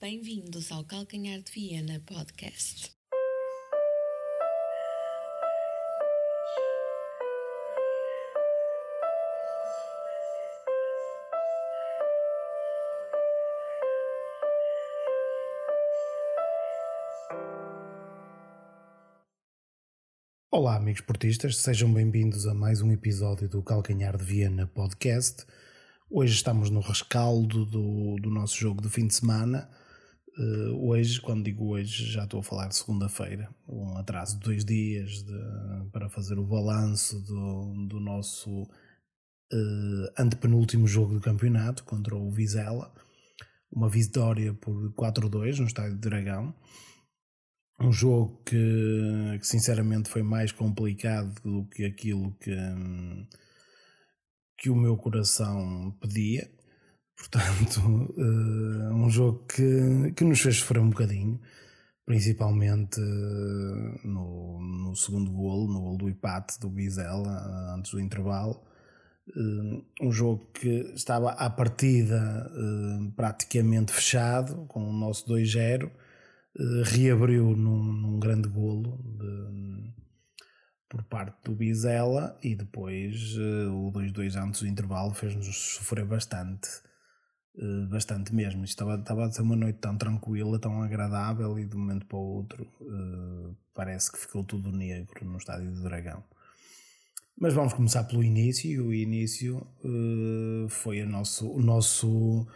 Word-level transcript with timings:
Bem-vindos 0.00 0.70
ao 0.70 0.84
Calcanhar 0.84 1.42
de 1.42 1.50
Viena 1.50 2.00
Podcast. 2.06 2.92
Olá, 20.48 20.76
amigos 20.76 21.00
portistas, 21.00 21.56
sejam 21.56 21.92
bem-vindos 21.92 22.46
a 22.46 22.54
mais 22.54 22.80
um 22.80 22.92
episódio 22.92 23.48
do 23.48 23.60
Calcanhar 23.64 24.16
de 24.16 24.22
Viena 24.22 24.68
Podcast. 24.68 25.44
Hoje 26.08 26.34
estamos 26.34 26.70
no 26.70 26.78
rescaldo 26.78 27.66
do, 27.66 28.14
do 28.20 28.30
nosso 28.30 28.56
jogo 28.56 28.80
do 28.80 28.88
fim 28.88 29.08
de 29.08 29.14
semana. 29.14 29.68
Uh, 30.38 30.88
hoje, 30.88 31.20
quando 31.20 31.42
digo 31.42 31.70
hoje, 31.70 32.12
já 32.12 32.22
estou 32.22 32.38
a 32.38 32.44
falar 32.44 32.68
de 32.68 32.76
segunda-feira, 32.76 33.52
um 33.66 33.96
atraso 33.96 34.38
de 34.38 34.44
dois 34.44 34.64
dias 34.64 35.24
de, 35.24 35.90
para 35.90 36.08
fazer 36.08 36.38
o 36.38 36.46
balanço 36.46 37.20
do, 37.22 37.86
do 37.88 37.98
nosso 37.98 38.62
uh, 38.62 40.12
antepenúltimo 40.16 40.86
jogo 40.86 41.14
do 41.14 41.20
campeonato 41.20 41.82
contra 41.82 42.14
o 42.14 42.30
Vizela. 42.30 42.94
Uma 43.68 43.88
vitória 43.88 44.54
por 44.54 44.92
4-2 44.94 45.58
no 45.58 45.66
Estádio 45.66 45.94
de 45.94 46.08
Dragão. 46.08 46.54
Um 47.80 47.90
jogo 47.90 48.40
que, 48.44 49.38
que, 49.40 49.46
sinceramente 49.46 50.08
foi 50.08 50.22
mais 50.22 50.52
complicado 50.52 51.34
do 51.42 51.66
que 51.68 51.84
aquilo 51.84 52.32
que, 52.38 52.56
que 54.56 54.70
o 54.70 54.76
meu 54.76 54.96
coração 54.96 55.90
pedia. 56.00 56.48
Portanto, 57.18 57.80
uh, 58.16 58.94
um 58.94 59.10
jogo 59.10 59.44
que, 59.46 60.12
que 60.12 60.24
nos 60.24 60.40
fez 60.40 60.58
sofrer 60.58 60.80
um 60.80 60.90
bocadinho, 60.90 61.40
principalmente 62.06 63.00
uh, 63.00 64.06
no, 64.08 64.60
no 64.60 64.96
segundo 64.96 65.30
golo, 65.32 65.66
no 65.66 65.80
golo 65.80 65.98
do 65.98 66.08
empate 66.08 66.58
do 66.60 66.70
Bizela, 66.70 67.74
antes 67.76 67.90
do 67.90 68.00
intervalo. 68.00 68.62
Uh, 69.36 69.84
um 70.00 70.12
jogo 70.12 70.46
que 70.54 70.92
estava 70.94 71.32
à 71.32 71.50
partida 71.50 72.50
praticamente 73.16 73.92
fechado, 73.92 74.64
com 74.66 74.88
o 74.88 74.92
nosso 74.92 75.26
2-0, 75.26 75.90
reabriu 76.84 77.54
num, 77.54 77.82
num 77.92 78.18
grande 78.18 78.48
golo 78.48 78.98
de, 79.02 79.92
por 80.88 81.02
parte 81.02 81.36
do 81.44 81.54
Bizela 81.54 82.38
e 82.42 82.54
depois 82.54 83.36
o 83.36 83.92
2-2 83.92 84.36
antes 84.36 84.62
do 84.62 84.66
intervalo 84.66 85.12
fez-nos 85.12 85.46
sofrer 85.74 86.06
bastante 86.06 86.68
eh, 86.68 86.87
bastante 87.88 88.34
mesmo. 88.34 88.64
Estava, 88.64 88.96
estava 88.96 89.26
a 89.26 89.30
ser 89.30 89.42
uma 89.42 89.56
noite 89.56 89.78
tão 89.78 89.96
tranquila, 89.96 90.58
tão 90.58 90.82
agradável 90.82 91.58
e 91.58 91.64
de 91.64 91.76
um 91.76 91.80
momento 91.80 92.06
para 92.06 92.18
o 92.18 92.36
outro 92.36 92.66
uh, 92.80 93.56
parece 93.74 94.10
que 94.10 94.18
ficou 94.18 94.44
tudo 94.44 94.72
negro 94.72 95.24
no 95.24 95.38
estádio 95.38 95.72
do 95.72 95.82
Dragão. 95.82 96.22
Mas 97.40 97.54
vamos 97.54 97.72
começar 97.72 98.02
pelo 98.04 98.24
início. 98.24 98.86
O 98.86 98.92
início 98.92 99.64
uh, 99.84 100.68
foi 100.68 101.00
a 101.00 101.06
nosso, 101.06 101.48
o 101.48 101.60
nosso 101.60 102.46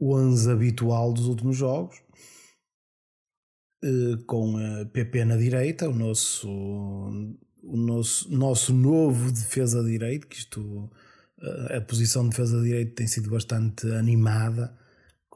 11 0.00 0.50
habitual 0.50 1.12
dos 1.12 1.26
últimos 1.26 1.56
jogos, 1.56 2.02
uh, 3.84 4.24
com 4.26 4.56
a 4.56 4.84
PP 4.86 5.24
na 5.24 5.36
direita, 5.36 5.88
o 5.88 5.94
nosso, 5.94 6.50
o 6.50 7.76
nosso, 7.76 8.30
nosso 8.32 8.74
novo 8.74 9.30
defesa 9.30 9.84
direito, 9.84 10.26
que 10.26 10.38
isto 10.38 10.90
a 11.76 11.80
posição 11.80 12.24
de 12.24 12.30
defesa 12.30 12.58
de 12.58 12.64
direito 12.64 12.94
tem 12.94 13.06
sido 13.06 13.30
bastante 13.30 13.90
animada 13.92 14.76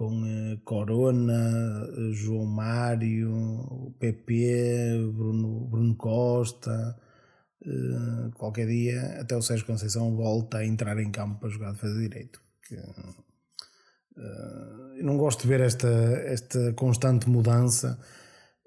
com 0.00 0.25
eh, 0.25 0.58
Corona, 0.64 1.86
eh, 1.92 2.12
João 2.12 2.47
Mário, 2.47 3.94
PP, 3.98 5.12
Bruno, 5.12 5.67
Bruno 5.67 5.94
Costa. 5.94 6.98
Eh, 7.62 8.30
qualquer 8.34 8.67
dia, 8.67 9.20
até 9.20 9.36
o 9.36 9.42
Sérgio 9.42 9.67
Conceição 9.67 10.17
volta 10.17 10.57
a 10.57 10.64
entrar 10.64 10.98
em 10.98 11.11
campo 11.11 11.40
para 11.40 11.51
jogar 11.51 11.73
defesa 11.73 11.95
de 11.96 12.08
direito. 12.08 12.40
eu 14.96 15.05
não 15.05 15.18
gosto 15.18 15.42
de 15.42 15.48
ver 15.48 15.61
esta, 15.61 15.89
esta 16.24 16.73
constante 16.73 17.29
mudança. 17.29 17.98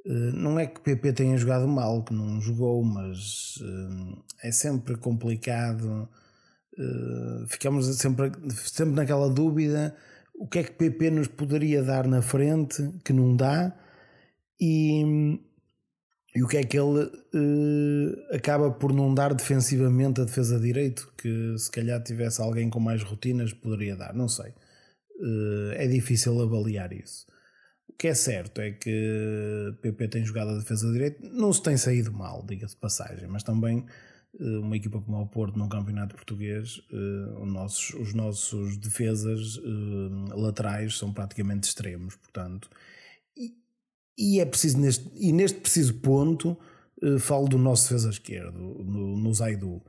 não 0.05 0.59
é 0.59 0.67
que 0.67 0.81
PP 0.81 1.13
tenha 1.13 1.37
jogado 1.37 1.67
mal, 1.67 2.03
que 2.03 2.13
não 2.13 2.39
jogou, 2.41 2.83
mas 2.83 3.57
é 4.43 4.51
sempre 4.51 4.97
complicado 4.97 6.07
Uh, 6.77 7.47
ficamos 7.47 7.85
sempre, 7.97 8.31
sempre 8.65 8.95
naquela 8.95 9.29
dúvida 9.29 9.95
o 10.33 10.47
que 10.47 10.59
é 10.59 10.63
que 10.63 10.71
PP 10.71 11.11
nos 11.11 11.27
poderia 11.27 11.83
dar 11.83 12.07
na 12.07 12.21
frente 12.21 12.91
que 13.05 13.13
não 13.13 13.35
dá 13.35 13.73
e, 14.59 15.39
e 16.35 16.43
o 16.43 16.47
que 16.47 16.57
é 16.57 16.63
que 16.63 16.77
ele 16.77 17.03
uh, 17.05 18.35
acaba 18.35 18.71
por 18.71 18.91
não 18.91 19.13
dar 19.13 19.33
defensivamente 19.33 20.21
a 20.21 20.25
defesa 20.25 20.57
de 20.57 20.65
direito 20.65 21.13
que 21.17 21.55
se 21.57 21.69
calhar 21.69 22.01
tivesse 22.01 22.41
alguém 22.41 22.69
com 22.69 22.79
mais 22.79 23.03
rotinas 23.03 23.53
poderia 23.53 23.95
dar, 23.95 24.13
não 24.13 24.27
sei. 24.27 24.51
Uh, 25.19 25.71
é 25.73 25.87
difícil 25.87 26.41
avaliar 26.41 26.91
isso. 26.91 27.25
O 27.87 27.93
que 27.93 28.07
é 28.07 28.15
certo 28.15 28.59
é 28.59 28.71
que 28.71 29.75
PP 29.81 30.07
tem 30.07 30.25
jogado 30.25 30.49
a 30.49 30.57
defesa 30.57 30.87
de 30.87 30.93
direito 30.93 31.23
não 31.29 31.53
se 31.53 31.61
tem 31.61 31.77
saído 31.77 32.11
mal, 32.11 32.43
diga-se 32.45 32.75
passagem 32.75 33.27
mas 33.27 33.43
também 33.43 33.85
eh, 33.87 34.12
uma 34.39 34.75
equipa 34.75 34.99
como 34.99 35.21
o 35.21 35.27
Porto 35.27 35.57
num 35.57 35.69
campeonato 35.69 36.15
português, 36.15 36.81
uh, 36.91 37.45
nossos, 37.45 37.93
os 37.93 38.13
nossos 38.13 38.77
defesas 38.77 39.57
uh, 39.57 40.35
laterais 40.35 40.97
são 40.97 41.13
praticamente 41.13 41.67
extremos, 41.67 42.15
portanto, 42.15 42.69
e, 43.37 43.53
e, 44.17 44.39
é 44.39 44.45
preciso 44.45 44.79
neste, 44.79 45.11
e 45.15 45.31
neste 45.31 45.59
preciso 45.59 45.93
ponto 45.95 46.57
falo 47.19 47.49
do 47.49 47.57
nosso 47.57 47.89
defesa 47.89 48.09
esquerdo, 48.09 48.57
no, 48.57 49.17
no 49.17 49.33
Zaidu, 49.33 49.81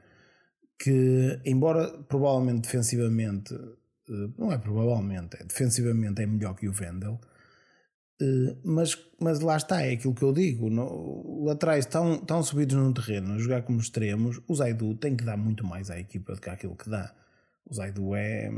que 0.76 1.40
embora 1.44 1.86
provavelmente 2.08 2.62
defensivamente, 2.62 3.56
não 4.36 4.50
é 4.50 4.58
provavelmente, 4.58 5.36
é 5.36 5.44
defensivamente 5.44 6.20
é 6.20 6.26
melhor 6.26 6.56
que 6.56 6.68
o 6.68 6.72
Vendel, 6.72 7.20
eh, 7.22 7.33
mas, 8.64 8.96
mas 9.20 9.40
lá 9.40 9.56
está, 9.56 9.82
é 9.82 9.92
aquilo 9.92 10.14
que 10.14 10.22
eu 10.22 10.32
digo. 10.32 10.70
No, 10.70 11.44
laterais 11.44 11.86
tão, 11.86 12.18
tão 12.18 12.42
subidos 12.42 12.76
no 12.76 12.92
terreno, 12.92 13.38
jogar 13.38 13.62
como 13.62 13.80
extremos, 13.80 14.40
o 14.46 14.54
Zaidu 14.54 14.94
tem 14.94 15.16
que 15.16 15.24
dar 15.24 15.36
muito 15.36 15.66
mais 15.66 15.90
à 15.90 15.98
equipa 15.98 16.34
do 16.34 16.40
que 16.40 16.50
aquilo 16.50 16.76
que 16.76 16.88
dá. 16.88 17.12
O 17.66 17.74
Zaidu 17.74 18.14
é. 18.14 18.50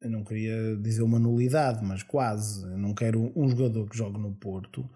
Eu 0.00 0.10
não 0.10 0.22
queria 0.22 0.76
dizer 0.76 1.02
uma 1.02 1.18
nulidade, 1.18 1.84
mas 1.84 2.02
quase. 2.02 2.62
Eu 2.62 2.78
não 2.78 2.94
quero 2.94 3.32
um 3.34 3.48
jogador 3.48 3.88
que 3.88 3.96
jogue 3.96 4.18
no 4.18 4.32
Porto. 4.32 4.88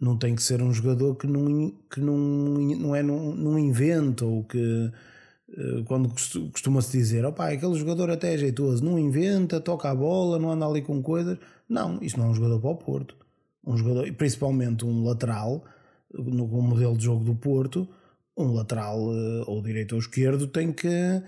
Não 0.00 0.18
tem 0.18 0.34
que 0.34 0.42
ser 0.42 0.62
um 0.62 0.72
jogador 0.72 1.14
que 1.16 1.26
não, 1.26 1.70
que 1.90 2.00
não, 2.00 2.16
não 2.16 2.96
é 2.96 3.02
num, 3.02 3.34
num 3.34 3.58
invento 3.58 4.26
ou 4.26 4.44
que 4.44 4.58
eh, 4.58 4.92
quando 5.86 6.08
costuma-se 6.52 6.96
dizer, 6.96 7.24
opá, 7.24 7.50
aquele 7.50 7.74
jogador 7.74 8.10
até 8.10 8.34
é 8.34 8.38
jeitoso, 8.38 8.84
não 8.84 8.98
inventa, 8.98 9.60
toca 9.60 9.90
a 9.90 9.94
bola, 9.94 10.38
não 10.38 10.50
anda 10.52 10.66
ali 10.66 10.82
com 10.82 11.02
coisas. 11.02 11.38
Não, 11.68 11.98
isso 12.02 12.18
não 12.18 12.26
é 12.26 12.28
um 12.28 12.34
jogador 12.34 12.60
para 12.60 12.70
o 12.70 12.76
Porto. 12.76 13.16
Um 13.66 13.76
jogador, 13.76 14.12
principalmente 14.14 14.84
um 14.84 15.04
lateral, 15.04 15.64
no 16.12 16.46
modelo 16.46 16.96
de 16.96 17.04
jogo 17.04 17.24
do 17.24 17.34
Porto, 17.34 17.88
um 18.36 18.52
lateral 18.54 18.98
eh, 19.12 19.44
ou 19.46 19.62
direito 19.62 19.92
ou 19.92 19.98
esquerdo 19.98 20.46
tem 20.46 20.72
que, 20.72 21.22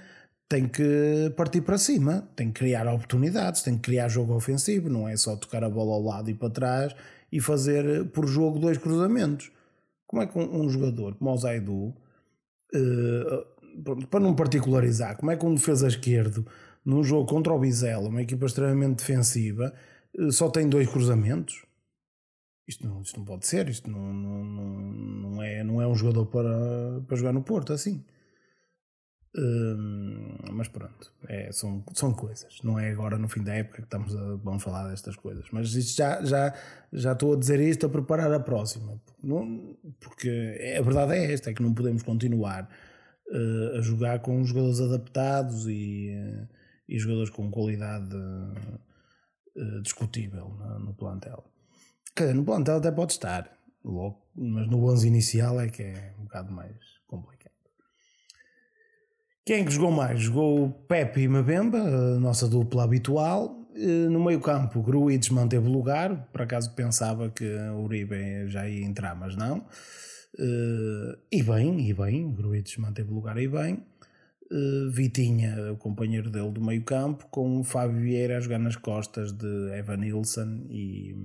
tem 0.48 0.66
que 0.68 1.32
partir 1.36 1.60
para 1.60 1.78
cima, 1.78 2.28
tem 2.34 2.50
que 2.50 2.60
criar 2.60 2.86
oportunidades, 2.86 3.62
tem 3.62 3.74
que 3.76 3.82
criar 3.82 4.08
jogo 4.08 4.34
ofensivo, 4.34 4.88
não 4.88 5.08
é 5.08 5.16
só 5.16 5.36
tocar 5.36 5.62
a 5.62 5.70
bola 5.70 5.92
ao 5.92 6.02
lado 6.02 6.30
e 6.30 6.34
para 6.34 6.50
trás 6.50 6.94
e 7.30 7.40
fazer 7.40 7.84
eh, 7.84 8.04
por 8.04 8.26
jogo 8.26 8.58
dois 8.58 8.78
cruzamentos. 8.78 9.50
Como 10.06 10.22
é 10.22 10.26
que 10.26 10.38
um, 10.38 10.62
um 10.62 10.68
jogador 10.68 11.14
como 11.14 11.32
o 11.32 11.36
Zaidu 11.36 11.94
para 14.10 14.20
não 14.20 14.34
particularizar, 14.34 15.16
como 15.16 15.30
é 15.30 15.36
que 15.36 15.46
um 15.46 15.54
defesa 15.54 15.88
esquerdo 15.88 16.46
num 16.84 17.02
jogo 17.02 17.26
contra 17.26 17.52
o 17.52 17.58
Bizela, 17.58 18.08
uma 18.08 18.22
equipa 18.22 18.46
extremamente 18.46 18.98
defensiva, 18.98 19.72
eh, 20.18 20.30
só 20.30 20.50
tem 20.50 20.68
dois 20.68 20.88
cruzamentos? 20.88 21.64
Isto 22.66 22.86
não, 22.86 23.02
isto 23.02 23.18
não 23.18 23.24
pode 23.24 23.46
ser, 23.46 23.68
isto 23.68 23.90
não, 23.90 24.12
não, 24.12 24.44
não, 24.44 25.42
é, 25.42 25.64
não 25.64 25.82
é 25.82 25.86
um 25.86 25.94
jogador 25.94 26.26
para, 26.26 27.00
para 27.06 27.16
jogar 27.16 27.32
no 27.32 27.42
Porto 27.42 27.72
assim. 27.72 28.04
Hum, 29.34 30.36
mas 30.52 30.68
pronto, 30.68 31.10
é, 31.26 31.50
são, 31.52 31.82
são 31.94 32.12
coisas. 32.12 32.60
Não 32.62 32.78
é 32.78 32.90
agora 32.90 33.16
no 33.18 33.28
fim 33.28 33.42
da 33.42 33.54
época 33.54 33.78
que 33.78 33.84
estamos 33.84 34.14
a, 34.14 34.36
vamos 34.36 34.62
falar 34.62 34.88
destas 34.88 35.16
coisas. 35.16 35.46
Mas 35.50 35.70
já, 35.70 36.22
já, 36.24 36.54
já 36.92 37.12
estou 37.12 37.32
a 37.34 37.36
dizer 37.36 37.58
isto 37.60 37.86
a 37.86 37.88
preparar 37.88 38.32
a 38.32 38.40
próxima. 38.40 39.00
Não, 39.22 39.76
porque 40.00 40.76
a 40.78 40.82
verdade 40.82 41.14
é 41.14 41.32
esta: 41.32 41.50
é 41.50 41.54
que 41.54 41.62
não 41.62 41.72
podemos 41.74 42.02
continuar 42.02 42.68
a 43.32 43.80
jogar 43.80 44.20
com 44.20 44.44
jogadores 44.44 44.80
adaptados 44.80 45.66
e, 45.66 46.10
uh, 46.14 46.48
e 46.88 46.98
jogadores 46.98 47.30
com 47.30 47.50
qualidade 47.50 48.14
uh, 48.14 49.82
discutível 49.82 50.50
no, 50.80 50.94
plantel. 50.94 51.44
Dizer, 52.16 52.34
no 52.34 52.44
plantel 52.44 52.76
até 52.76 52.90
pode 52.90 53.12
estar, 53.12 53.50
logo, 53.84 54.22
mas 54.34 54.68
no 54.68 54.84
11 54.90 55.08
inicial 55.08 55.60
é 55.60 55.68
que 55.68 55.82
é 55.82 56.14
um 56.18 56.24
bocado 56.24 56.52
mais 56.52 56.76
complicado. 57.06 57.52
Quem 59.44 59.62
é 59.62 59.64
que 59.64 59.72
jogou 59.72 59.90
mais? 59.90 60.20
Jogou 60.20 60.70
Pepe 60.86 61.22
e 61.22 61.28
Mabemba, 61.28 61.78
a 61.78 62.20
nossa 62.20 62.46
dupla 62.46 62.84
habitual. 62.84 63.62
Eh, 63.74 64.08
no 64.08 64.22
meio 64.22 64.40
campo, 64.40 64.82
Gruites 64.82 65.30
manteve 65.30 65.66
o 65.66 65.72
lugar, 65.72 66.28
por 66.30 66.42
acaso 66.42 66.72
pensava 66.74 67.28
que 67.30 67.44
o 67.44 67.82
Uribe 67.82 68.48
já 68.48 68.68
ia 68.68 68.84
entrar, 68.84 69.16
mas 69.16 69.34
não. 69.34 69.66
Uh, 70.34 71.18
e 71.30 71.42
bem, 71.42 71.88
e 71.88 71.92
bem, 71.92 72.32
Gruites 72.32 72.76
manteve 72.78 73.10
o 73.10 73.14
lugar 73.14 73.36
e 73.38 73.48
bem. 73.48 73.84
Uh, 74.50 74.90
Vitinha, 74.90 75.72
o 75.72 75.76
companheiro 75.76 76.30
dele 76.30 76.50
do 76.50 76.60
meio 76.60 76.82
campo, 76.84 77.26
com 77.30 77.60
o 77.60 77.64
Fábio 77.64 78.00
Vieira 78.00 78.36
a 78.36 78.40
jogar 78.40 78.58
nas 78.58 78.76
costas 78.76 79.32
de 79.32 79.70
Evan 79.76 79.98
Nilsson 79.98 80.66
e, 80.70 81.16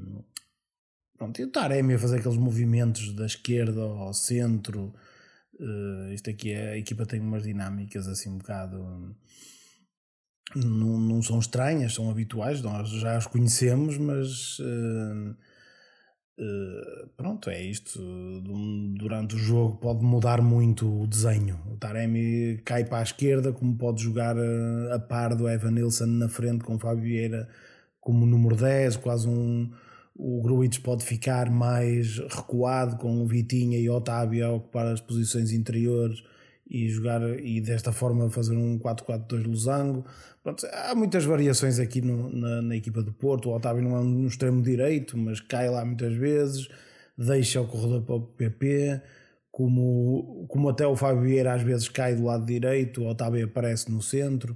pronto, 1.17 1.39
e 1.39 1.43
o 1.43 1.51
Taremi 1.51 1.93
a 1.93 1.99
fazer 1.99 2.17
aqueles 2.19 2.37
movimentos 2.37 3.13
da 3.13 3.25
esquerda 3.25 3.81
ao 3.81 4.13
centro. 4.13 4.93
Uh, 5.59 6.13
isto 6.13 6.29
aqui, 6.29 6.51
é, 6.51 6.71
a 6.71 6.77
equipa 6.77 7.05
tem 7.05 7.19
umas 7.19 7.43
dinâmicas 7.43 8.07
assim 8.07 8.29
um 8.29 8.37
bocado 8.37 9.15
não, 10.55 10.97
não 10.97 11.21
são 11.21 11.39
estranhas, 11.39 11.93
são 11.93 12.09
habituais, 12.09 12.61
nós 12.61 12.89
já 12.89 13.17
as 13.17 13.27
conhecemos, 13.27 13.97
mas 13.97 14.59
uh, 14.59 15.35
uh, 16.39 17.07
pronto, 17.15 17.49
é 17.49 17.61
isto. 17.61 17.99
Durante 18.97 19.35
o 19.35 19.37
jogo 19.37 19.77
pode 19.77 20.03
mudar 20.03 20.41
muito 20.41 21.03
o 21.03 21.07
desenho. 21.07 21.59
O 21.71 21.77
Taremi 21.77 22.57
cai 22.65 22.85
para 22.85 22.99
a 22.99 23.03
esquerda, 23.03 23.51
como 23.51 23.75
pode 23.75 24.01
jogar 24.03 24.37
a, 24.37 24.41
eh, 24.41 24.95
a 24.95 24.99
par 24.99 25.35
do 25.35 25.49
Evan 25.49 25.71
Nilsson 25.71 26.05
na 26.05 26.29
frente 26.29 26.63
com 26.63 26.75
o 26.75 26.79
Fábio 26.79 27.03
Vieira 27.03 27.47
como 27.99 28.25
número 28.25 28.55
10, 28.55 28.97
quase 28.97 29.27
um. 29.27 29.69
O 30.15 30.41
Gruitch 30.41 30.79
pode 30.79 31.03
ficar 31.03 31.49
mais 31.51 32.17
recuado 32.17 32.97
com 32.97 33.21
o 33.21 33.27
Vitinha 33.27 33.77
e 33.77 33.89
o 33.89 33.93
Otávio 33.93 34.45
a 34.45 34.51
ocupar 34.51 34.87
as 34.87 34.99
posições 34.99 35.51
interiores 35.51 36.23
e 36.69 36.89
jogar 36.89 37.21
e 37.39 37.61
desta 37.61 37.91
forma 37.91 38.29
fazer 38.29 38.55
um 38.55 38.77
4-4-2 38.77 39.47
losango. 39.47 40.05
Pronto, 40.43 40.67
há 40.71 40.93
muitas 40.93 41.23
variações 41.23 41.79
aqui 41.79 42.01
no, 42.01 42.29
na, 42.29 42.61
na, 42.61 42.75
equipa 42.75 43.01
do 43.01 43.13
Porto. 43.13 43.49
O 43.49 43.55
Otávio 43.55 43.83
não 43.83 43.97
é 43.97 44.03
no 44.03 44.27
extremo 44.27 44.61
direito, 44.61 45.17
mas 45.17 45.39
cai 45.39 45.69
lá 45.69 45.83
muitas 45.85 46.13
vezes, 46.13 46.67
deixa 47.17 47.61
o 47.61 47.67
corredor 47.67 48.01
para 48.01 48.15
o 48.15 48.21
PP. 48.21 49.01
Como, 49.51 50.45
como 50.47 50.69
até 50.69 50.85
o 50.85 50.95
Fábio 50.95 51.23
Vieira 51.23 51.53
às 51.53 51.63
vezes 51.63 51.89
cai 51.89 52.15
do 52.15 52.25
lado 52.25 52.45
direito, 52.45 53.01
o 53.01 53.07
Otávio 53.07 53.45
aparece 53.45 53.91
no 53.91 54.01
centro. 54.01 54.55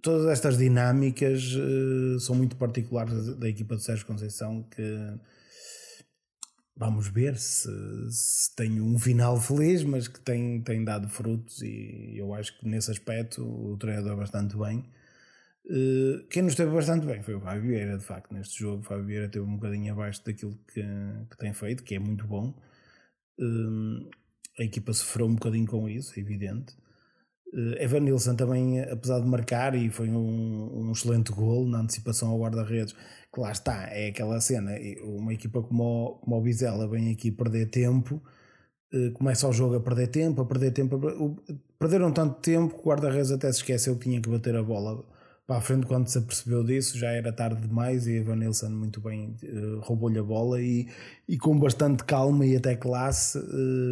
Todas 0.00 0.28
estas 0.28 0.56
dinâmicas 0.56 1.56
uh, 1.56 2.20
são 2.20 2.36
muito 2.36 2.54
particulares 2.54 3.26
da, 3.26 3.34
da 3.34 3.48
equipa 3.48 3.74
de 3.74 3.82
Sérgio 3.82 4.06
Conceição 4.06 4.64
que 4.70 4.82
vamos 6.78 7.08
ver 7.08 7.36
se, 7.36 7.68
se 8.10 8.54
tem 8.54 8.80
um 8.80 8.98
final 8.98 9.40
feliz, 9.40 9.82
mas 9.82 10.06
que 10.06 10.20
tem, 10.20 10.62
tem 10.62 10.84
dado 10.84 11.08
frutos 11.08 11.60
e 11.60 12.14
eu 12.16 12.32
acho 12.32 12.56
que 12.58 12.68
nesse 12.68 12.90
aspecto 12.90 13.42
o 13.44 13.76
treinador 13.76 14.16
bastante 14.16 14.56
bem. 14.56 14.88
Uh, 15.66 16.26
quem 16.30 16.42
nos 16.42 16.52
esteve 16.52 16.70
bastante 16.72 17.04
bem 17.04 17.22
foi 17.22 17.34
o 17.34 17.40
Fábio 17.40 17.62
Vieira, 17.62 17.98
de 17.98 18.04
facto, 18.04 18.32
neste 18.32 18.60
jogo. 18.60 18.80
O 18.80 18.84
Fábio 18.84 19.04
Vieira 19.04 19.28
teve 19.28 19.44
um 19.44 19.56
bocadinho 19.56 19.92
abaixo 19.92 20.24
daquilo 20.24 20.56
que, 20.72 20.82
que 21.30 21.36
tem 21.36 21.52
feito, 21.52 21.82
que 21.82 21.96
é 21.96 21.98
muito 21.98 22.26
bom. 22.26 22.54
Uh, 23.38 24.08
a 24.58 24.62
equipa 24.62 24.92
sofreu 24.92 25.26
um 25.26 25.34
bocadinho 25.34 25.66
com 25.66 25.88
isso, 25.88 26.14
é 26.16 26.20
evidente. 26.22 26.74
Uh, 27.58 27.74
Evan 27.82 28.00
Nilsson 28.00 28.36
também, 28.36 28.80
apesar 28.82 29.18
de 29.18 29.26
marcar, 29.26 29.74
e 29.74 29.90
foi 29.90 30.08
um, 30.08 30.70
um 30.88 30.92
excelente 30.92 31.32
gol 31.32 31.66
na 31.66 31.80
antecipação 31.80 32.28
ao 32.30 32.38
guarda-redes, 32.38 32.94
que 33.32 33.40
lá 33.40 33.50
está, 33.50 33.88
é 33.90 34.08
aquela 34.08 34.40
cena. 34.40 34.72
Uma 35.02 35.34
equipa 35.34 35.60
como 35.62 35.82
o, 35.82 36.14
como 36.18 36.36
o 36.36 36.40
Bizela 36.40 36.86
vem 36.86 37.10
aqui 37.10 37.32
perder 37.32 37.66
tempo, 37.68 38.22
uh, 38.94 39.12
começa 39.12 39.48
o 39.48 39.52
jogo 39.52 39.74
a 39.74 39.80
perder 39.80 40.06
tempo, 40.06 40.40
a 40.40 40.46
perder 40.46 40.70
tempo. 40.70 40.96
A, 40.96 41.54
perderam 41.80 42.12
tanto 42.12 42.40
tempo 42.40 42.74
que 42.76 42.80
o 42.80 42.90
guarda-redes 42.90 43.32
até 43.32 43.50
se 43.50 43.58
esqueceu 43.58 43.96
que 43.96 44.04
tinha 44.04 44.20
que 44.20 44.28
bater 44.30 44.54
a 44.54 44.62
bola 44.62 45.04
para 45.44 45.56
a 45.58 45.60
frente. 45.60 45.86
Quando 45.86 46.06
se 46.06 46.18
apercebeu 46.18 46.62
disso, 46.62 46.96
já 46.96 47.10
era 47.10 47.32
tarde 47.32 47.66
demais 47.66 48.06
e 48.06 48.18
Evan 48.18 48.36
Nilsson 48.36 48.70
muito 48.70 49.00
bem 49.00 49.36
roubou-lhe 49.80 50.18
a 50.18 50.22
bola 50.22 50.60
e, 50.60 50.88
e 51.28 51.36
com 51.38 51.58
bastante 51.58 52.04
calma 52.04 52.46
e 52.46 52.56
até 52.56 52.76
classe 52.76 53.38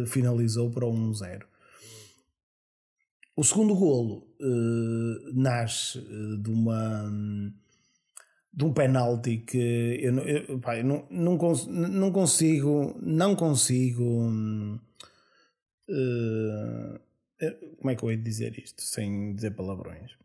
finalizou 0.07 0.69
para 0.69 0.85
o 0.85 0.93
1-0. 0.93 1.43
O 3.39 3.43
segundo 3.43 3.75
golo 3.75 4.27
uh, 4.41 5.31
nasce 5.31 5.99
uh, 5.99 6.37
de 6.41 6.49
uma 6.49 7.07
de 8.51 8.65
um 8.65 8.73
penalti 8.73 9.37
que 9.37 9.99
eu, 10.01 10.17
eu, 10.17 10.59
pá, 10.59 10.75
eu 10.79 10.83
não, 10.83 11.05
não, 11.11 11.37
cons 11.37 11.67
não, 11.67 12.11
consigo 12.11 12.99
não 12.99 13.35
consigo 13.35 14.03
uh, 15.87 16.99
como 17.77 17.91
é 17.91 17.95
que 17.95 18.03
eu 18.03 18.09
hei 18.09 18.17
de 18.17 18.23
dizer 18.23 18.57
isto 18.57 18.81
sem 18.81 19.35
dizer 19.35 19.51
palavrões? 19.51 20.17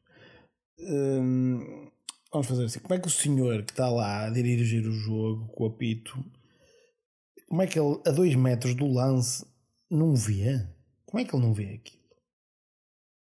Vamos 2.32 2.48
fazer 2.48 2.64
assim 2.64 2.80
como 2.80 2.94
é 2.94 2.98
que 2.98 3.08
o 3.08 3.10
senhor 3.10 3.62
que 3.62 3.72
está 3.72 3.90
lá 3.90 4.24
a 4.24 4.30
dirigir 4.30 4.86
o 4.86 4.92
jogo 4.92 5.48
com 5.48 5.64
o 5.64 5.66
apito 5.66 6.24
como 7.46 7.60
é 7.60 7.66
que 7.66 7.78
ele 7.78 8.00
a 8.06 8.10
dois 8.10 8.34
metros 8.34 8.74
do 8.74 8.86
lance 8.86 9.44
não 9.90 10.16
vê? 10.16 10.66
Como 11.04 11.20
é 11.20 11.26
que 11.26 11.36
ele 11.36 11.44
não 11.44 11.52
vê 11.52 11.74
aqui 11.74 12.01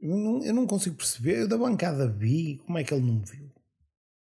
eu 0.02 0.16
não, 0.16 0.44
eu 0.44 0.54
não 0.54 0.66
consigo 0.66 0.96
perceber. 0.96 1.42
Eu 1.42 1.48
da 1.48 1.58
bancada 1.58 2.08
vi, 2.08 2.58
como 2.66 2.78
é 2.78 2.84
que 2.84 2.94
ele 2.94 3.06
não 3.06 3.20
viu? 3.20 3.50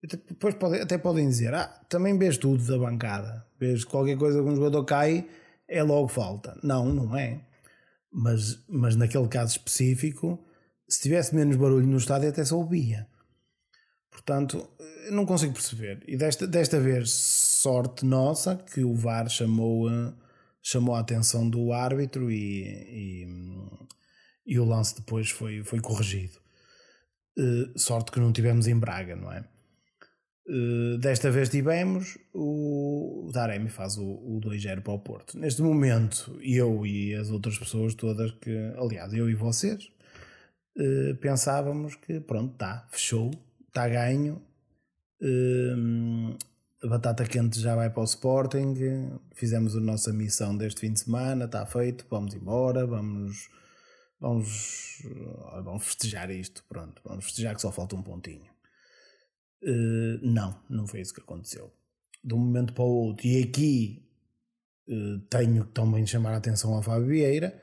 Depois 0.02 0.56
pode, 0.56 0.80
até 0.80 0.98
podem 0.98 1.28
dizer, 1.28 1.54
ah, 1.54 1.68
também 1.90 2.18
vês 2.18 2.38
tudo 2.38 2.64
da 2.66 2.78
bancada. 2.78 3.46
Vês 3.60 3.84
qualquer 3.84 4.18
coisa 4.18 4.42
que 4.42 4.48
um 4.48 4.56
jogador 4.56 4.86
cai, 4.86 5.28
é 5.68 5.84
logo 5.84 6.08
falta. 6.08 6.58
Não, 6.64 6.94
não 6.94 7.18
é. 7.18 7.42
Mas, 8.12 8.64
mas 8.68 8.96
naquele 8.96 9.28
caso 9.28 9.58
específico, 9.58 10.40
se 10.88 11.02
tivesse 11.02 11.36
menos 11.36 11.58
barulho 11.58 11.86
no 11.86 11.98
estádio, 11.98 12.30
até 12.30 12.44
se 12.44 12.54
ouvia. 12.54 13.08
Portanto, 14.10 14.70
não 15.12 15.26
consigo 15.26 15.54
perceber. 15.54 16.02
E 16.08 16.16
desta, 16.16 16.48
desta 16.48 16.80
vez, 16.80 17.12
sorte 17.12 18.06
nossa 18.06 18.56
que 18.56 18.84
o 18.84 18.96
VAR 18.96 19.30
chamou 19.30 19.90
a, 19.90 20.14
chamou 20.62 20.96
a 20.96 21.00
atenção 21.00 21.50
do 21.50 21.74
árbitro 21.74 22.32
e, 22.32 22.64
e 22.64 23.28
e 24.50 24.60
o 24.60 24.66
lance 24.66 24.96
depois 24.96 25.30
foi, 25.30 25.64
foi 25.64 25.80
corrigido. 25.80 26.40
Uh, 27.38 27.78
sorte 27.78 28.12
que 28.12 28.20
não 28.20 28.34
tivemos 28.34 28.68
em 28.68 28.76
Braga, 28.76 29.16
não 29.16 29.32
é? 29.32 29.46
Uh, 30.48 30.98
desta 30.98 31.30
vez 31.30 31.50
tivemos, 31.50 32.18
o, 32.34 33.28
o 33.28 33.32
Taremi 33.32 33.70
faz 33.70 33.96
o, 33.98 34.04
o 34.04 34.42
2-0 34.44 34.82
para 34.82 34.94
o 34.94 35.00
Porto. 35.00 35.38
Neste 35.38 35.62
momento, 35.62 36.36
eu 36.42 36.84
e 36.84 37.14
as 37.14 37.30
outras 37.30 37.60
pessoas 37.60 37.94
todas, 37.94 38.32
que, 38.32 38.74
aliás, 38.76 39.14
eu 39.14 39.30
e 39.30 39.36
vocês, 39.36 39.92
uh, 40.76 41.16
pensávamos 41.18 41.94
que 41.94 42.20
pronto, 42.20 42.54
está, 42.54 42.88
fechou, 42.92 43.30
está 43.68 43.88
ganho, 43.88 44.42
a 46.82 46.88
batata 46.88 47.26
quente 47.26 47.60
já 47.60 47.76
vai 47.76 47.90
para 47.90 48.02
o 48.02 48.06
Sporting, 48.06 48.74
fizemos 49.36 49.76
a 49.76 49.82
nossa 49.82 50.14
missão 50.14 50.58
deste 50.58 50.80
fim 50.80 50.94
de 50.94 51.02
semana, 51.02 51.46
está 51.46 51.66
feito, 51.66 52.06
vamos 52.10 52.34
embora, 52.34 52.88
vamos 52.88 53.50
vamos, 54.20 55.02
vamos 55.64 55.86
festejar 55.86 56.30
isto, 56.30 56.64
pronto, 56.68 57.02
vamos 57.04 57.26
festejar 57.26 57.56
que 57.56 57.62
só 57.62 57.72
falta 57.72 57.96
um 57.96 58.04
pontinho. 58.04 58.50
Uh, 59.62 60.20
não, 60.22 60.62
não 60.70 60.88
foi 60.88 61.02
isso 61.02 61.14
que 61.14 61.22
aconteceu. 61.22 61.72
De 62.24 62.34
um 62.34 62.38
momento 62.38 62.74
para 62.74 62.84
o 62.84 63.08
outro, 63.08 63.28
e 63.28 63.44
aqui 63.44 64.06
uh, 64.88 65.20
tenho 65.30 65.66
também 65.66 66.06
chamar 66.06 66.34
a 66.34 66.38
atenção 66.38 66.78
a 66.78 66.84
Fábio 66.84 67.08
Vieira, 67.08 67.62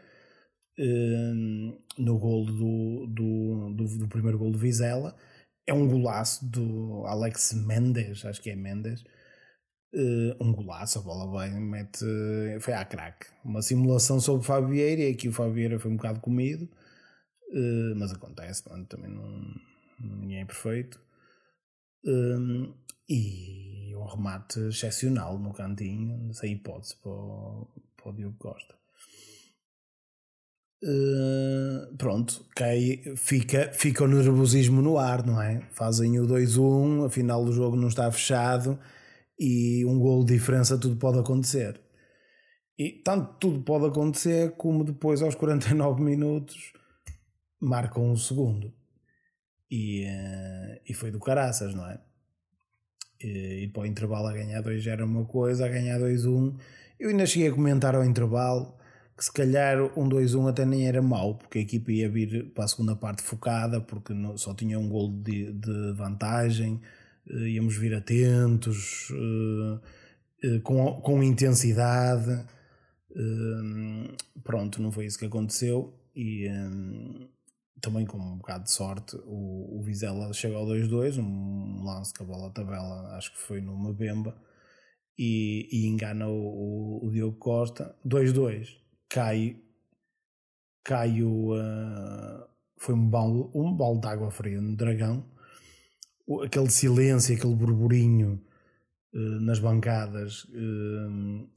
uh, 0.79 2.03
no 2.03 2.19
gol 2.19 2.47
do, 2.47 3.07
do, 3.07 3.75
do, 3.75 3.99
do, 3.99 4.09
primeiro 4.09 4.39
gol 4.39 4.53
de 4.53 4.59
Vizela, 4.59 5.17
é 5.67 5.73
um 5.73 5.89
golaço 5.89 6.49
do 6.49 7.05
Alex 7.07 7.55
Mendes, 7.55 8.25
acho 8.25 8.41
que 8.41 8.51
é 8.51 8.57
Mendes, 8.57 9.03
Uh, 9.97 10.37
um 10.45 10.53
golaço, 10.53 10.99
a 10.99 11.03
bola 11.03 11.26
vai, 11.26 11.49
mete, 11.59 12.05
foi 12.61 12.75
à 12.75 12.85
craque. 12.85 13.29
Uma 13.43 13.62
simulação 13.62 14.21
sobre 14.21 14.43
o 14.43 14.45
Fábio 14.45 14.69
Vieira 14.69 15.00
e 15.00 15.12
aqui 15.12 15.26
o 15.26 15.33
Fábio 15.33 15.55
Vieira 15.55 15.79
foi 15.79 15.91
um 15.91 15.97
bocado 15.97 16.21
comido, 16.21 16.65
uh, 16.65 17.97
mas 17.97 18.12
acontece, 18.12 18.62
também 18.91 19.11
não, 19.11 19.55
ninguém 19.99 20.43
é 20.43 20.45
perfeito. 20.45 21.00
Um, 22.05 22.75
e 23.09 23.95
um 23.97 24.05
remate 24.05 24.61
excepcional 24.69 25.38
no 25.38 25.55
cantinho, 25.55 26.31
sem 26.35 26.53
hipótese 26.53 26.97
para 26.97 27.12
o, 27.12 27.67
para 27.97 28.11
o 28.11 28.12
Diogo 28.12 28.37
Costa. 28.37 28.75
Uh, 30.85 31.97
pronto, 31.97 32.45
cai, 32.55 33.03
fica, 33.17 33.73
fica 33.73 34.05
o 34.05 34.07
nervosismo 34.07 34.83
no 34.83 34.99
ar, 34.99 35.25
não 35.25 35.41
é? 35.41 35.67
Fazem 35.73 36.21
o 36.21 36.26
2-1, 36.26 37.07
afinal 37.07 37.43
o 37.43 37.50
jogo 37.50 37.76
não 37.76 37.88
está 37.88 38.12
fechado 38.12 38.79
e 39.38 39.85
um 39.85 39.99
gol 39.99 40.25
de 40.25 40.35
diferença 40.35 40.78
tudo 40.78 40.97
pode 40.97 41.19
acontecer. 41.19 41.81
E 42.78 42.90
tanto 42.90 43.35
tudo 43.38 43.62
pode 43.62 43.87
acontecer 43.87 44.52
como 44.57 44.85
depois 44.85 45.23
aos 45.23 45.35
49 45.35 46.02
minutos 46.02 46.73
marcam 47.61 48.11
um 48.11 48.16
segundo. 48.16 48.73
E, 49.71 50.05
uh, 50.05 50.81
e 50.87 50.95
foi 50.95 51.11
do 51.11 51.19
caraças, 51.19 51.75
não 51.75 51.87
é? 51.88 51.99
E, 53.21 53.64
e 53.64 53.69
para 53.69 53.83
o 53.83 53.87
intervalo 53.87 54.26
a 54.28 54.33
ganhar 54.33 54.61
2 54.61 54.87
era 54.87 55.05
uma 55.05 55.25
coisa, 55.25 55.66
a 55.66 55.69
ganhar 55.69 55.99
2-1. 55.99 56.28
Um. 56.28 56.57
Eu 56.99 57.11
ainda 57.11 57.26
cheguei 57.26 57.49
a 57.49 57.52
comentar 57.52 57.95
ao 57.95 58.05
intervalo 58.05 58.76
que 59.16 59.25
se 59.25 59.33
calhar 59.33 59.83
um 59.99 60.09
2-1 60.09 60.50
até 60.50 60.66
nem 60.66 60.87
era 60.87 61.00
mau, 61.00 61.37
porque 61.37 61.59
a 61.59 61.62
equipa 61.62 61.90
ia 61.90 62.09
vir 62.09 62.52
para 62.52 62.64
a 62.64 62.69
segunda 62.69 62.95
parte 62.95 63.23
focada, 63.23 63.81
porque 63.81 64.12
só 64.37 64.55
tinha 64.55 64.78
um 64.78 64.88
gol 64.88 65.11
de, 65.11 65.52
de 65.52 65.93
vantagem 65.95 66.81
uh, 67.30 67.47
íamos 67.47 67.76
vir 67.76 67.95
atentos, 67.95 69.11
uh, 69.11 70.61
com, 70.62 71.00
com 71.00 71.23
intensidade. 71.23 72.45
pronto, 74.45 74.83
não 74.83 74.92
foi 74.92 75.06
isso 75.06 75.18
que 75.18 75.25
aconteceu 75.25 75.99
e 76.14 76.47
também 77.80 78.06
com 78.06 78.18
um 78.18 78.37
bocado 78.38 78.64
de 78.64 78.73
sorte 78.73 79.16
o, 79.25 79.78
o 79.78 79.83
Vizela 79.83 80.33
chegou 80.33 80.59
ao 80.59 80.66
2-2, 80.66 81.18
um 81.18 81.85
lance 81.85 82.12
que 82.12 82.23
a 82.23 82.26
bola 82.26 82.50
tabela, 82.50 83.16
acho 83.16 83.33
que 83.33 83.38
foi 83.38 83.61
numa 83.61 83.92
bemba 83.92 84.37
e, 85.18 85.68
e 85.71 85.87
engana 85.87 86.28
o, 86.28 87.00
o, 87.02 87.06
o 87.06 87.11
Diogo 87.11 87.37
Costa. 87.38 87.97
2-2, 88.06 88.68
cai, 89.09 89.56
cai 90.85 91.23
o. 91.23 91.54
Uh, 91.54 92.47
foi 92.78 92.95
um 92.95 93.09
balde, 93.09 93.50
um 93.54 93.75
balde 93.75 94.02
de 94.02 94.09
água 94.09 94.30
fria 94.30 94.61
no 94.61 94.76
Dragão. 94.76 95.25
Aquele 96.45 96.71
silêncio, 96.71 97.35
aquele 97.37 97.54
burburinho 97.54 98.42
uh, 99.14 99.40
nas 99.40 99.59
bancadas 99.59 100.45
uh, 100.45 101.49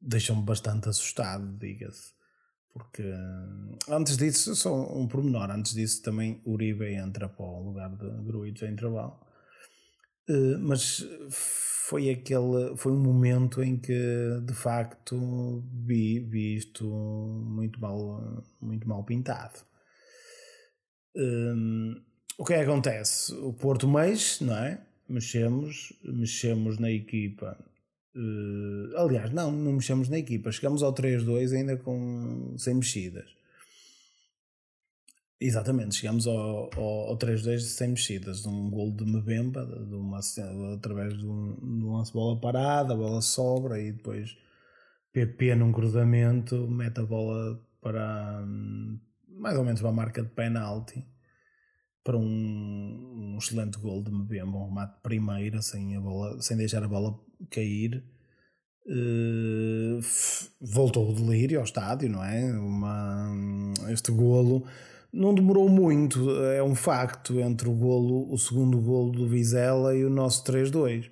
deixam-me 0.00 0.42
bastante 0.42 0.88
assustado, 0.88 1.56
diga-se. 1.58 2.14
Porque 2.72 3.04
antes 3.88 4.16
disso, 4.18 4.54
só 4.54 4.74
um 4.94 5.08
pormenor, 5.08 5.50
antes 5.50 5.72
disso 5.72 6.02
também 6.02 6.42
Uribe 6.44 6.92
entra 6.92 7.28
para 7.28 7.46
o 7.46 7.68
lugar 7.68 7.88
de 7.96 8.06
Gruitos 8.22 8.62
em 8.62 8.72
intervalo. 8.72 9.18
mas 10.60 11.02
foi 11.30 12.10
aquele 12.10 12.76
foi 12.76 12.92
um 12.92 13.00
momento 13.00 13.62
em 13.62 13.78
que 13.78 14.40
de 14.44 14.52
facto 14.52 15.64
vi, 15.72 16.20
vi 16.20 16.56
isto 16.56 16.84
muito 16.84 17.80
mal 17.80 18.44
muito 18.60 18.88
mal 18.88 19.04
pintado 19.04 19.60
um, 21.16 21.94
o 22.38 22.44
que 22.44 22.54
é 22.54 22.58
que 22.58 22.70
acontece? 22.70 23.32
O 23.34 23.52
Porto 23.52 23.88
mexe 23.88 24.44
não 24.44 24.56
é? 24.56 24.80
Mexemos 25.08 25.92
mexemos 26.02 26.78
na 26.78 26.90
equipa 26.90 27.56
uh, 28.16 28.96
aliás 28.98 29.30
não 29.32 29.52
não 29.52 29.72
mexemos 29.72 30.08
na 30.08 30.18
equipa. 30.18 30.50
Chegamos 30.50 30.82
ao 30.82 30.94
3-2 30.94 31.56
ainda 31.56 31.76
com 31.76 32.54
sem 32.58 32.74
mexidas. 32.74 33.36
Exatamente, 35.38 35.96
chegamos 35.96 36.26
ao, 36.26 36.70
ao, 36.74 37.08
ao 37.10 37.18
3-2 37.18 37.58
sem 37.58 37.88
mexidas, 37.88 38.46
um 38.46 38.70
gol 38.70 38.90
de 38.90 39.04
Mbemba, 39.04 39.66
de 39.66 39.94
uma, 39.94 40.18
através 40.74 41.12
de 41.18 41.26
um, 41.26 41.54
de 41.56 41.84
um 41.84 41.92
lance 41.94 42.10
bola 42.10 42.40
parada, 42.40 42.94
a 42.94 42.96
bola 42.96 43.20
sobra 43.20 43.78
e 43.78 43.92
depois 43.92 44.34
PP 45.12 45.54
num 45.56 45.72
cruzamento 45.72 46.66
mete 46.68 47.00
a 47.00 47.04
bola 47.04 47.60
para 47.82 48.42
hum, 48.46 48.98
mais 49.28 49.58
ou 49.58 49.64
menos 49.64 49.82
uma 49.82 49.92
marca 49.92 50.22
de 50.22 50.30
penalti 50.30 51.04
para 52.06 52.16
um, 52.16 53.32
um 53.34 53.36
excelente 53.36 53.78
gol 53.80 54.00
de 54.00 54.12
Mbemba, 54.12 54.56
um 54.56 54.66
remate 54.66 54.94
de 54.94 55.00
primeira 55.02 55.60
sem, 55.60 55.96
a 55.96 56.00
bola, 56.00 56.40
sem 56.40 56.56
deixar 56.56 56.84
a 56.84 56.88
bola 56.88 57.18
cair. 57.50 58.04
Uh, 58.86 59.98
voltou 60.60 61.10
o 61.10 61.12
delírio 61.12 61.58
ao 61.58 61.64
estádio, 61.64 62.08
não 62.08 62.22
é? 62.22 62.44
Uma, 62.52 63.34
este 63.88 64.12
golo 64.12 64.64
não 65.12 65.34
demorou 65.34 65.68
muito, 65.68 66.30
é 66.44 66.62
um 66.62 66.76
facto, 66.76 67.40
entre 67.40 67.68
o 67.68 67.72
golo, 67.72 68.32
o 68.32 68.38
segundo 68.38 68.80
golo 68.80 69.10
do 69.10 69.26
Vizela 69.26 69.92
e 69.96 70.04
o 70.04 70.10
nosso 70.10 70.44
3-2. 70.44 71.10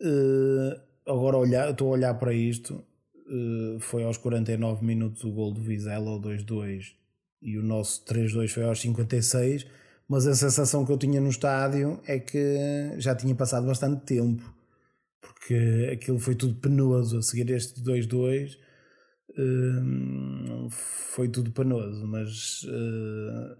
Uh, 0.00 0.04
eh, 0.04 0.80
agora 1.06 1.36
olhar, 1.36 1.70
estou 1.70 1.88
a 1.88 1.92
olhar 1.92 2.14
para 2.14 2.32
isto, 2.32 2.74
uh, 2.74 3.80
foi 3.80 4.04
aos 4.04 4.16
49 4.16 4.84
minutos 4.84 5.24
o 5.24 5.32
golo 5.32 5.54
do 5.54 5.60
Vizela, 5.60 6.12
o 6.12 6.20
2-2, 6.20 7.01
e 7.42 7.58
o 7.58 7.62
nosso 7.62 8.04
3-2 8.06 8.48
foi 8.48 8.64
aos 8.64 8.80
56, 8.80 9.66
mas 10.08 10.26
a 10.26 10.34
sensação 10.34 10.84
que 10.84 10.92
eu 10.92 10.98
tinha 10.98 11.20
no 11.20 11.28
estádio 11.28 12.00
é 12.06 12.18
que 12.18 12.94
já 12.98 13.14
tinha 13.14 13.34
passado 13.34 13.66
bastante 13.66 14.04
tempo, 14.04 14.42
porque 15.20 15.90
aquilo 15.92 16.18
foi 16.18 16.34
tudo 16.34 16.54
penoso 16.54 17.18
a 17.18 17.22
seguir 17.22 17.50
este 17.50 17.82
2-2 17.82 18.56
Hum, 19.38 20.68
foi 20.70 21.28
tudo 21.28 21.52
panoso, 21.52 22.06
mas 22.06 22.64
uh, 22.64 23.56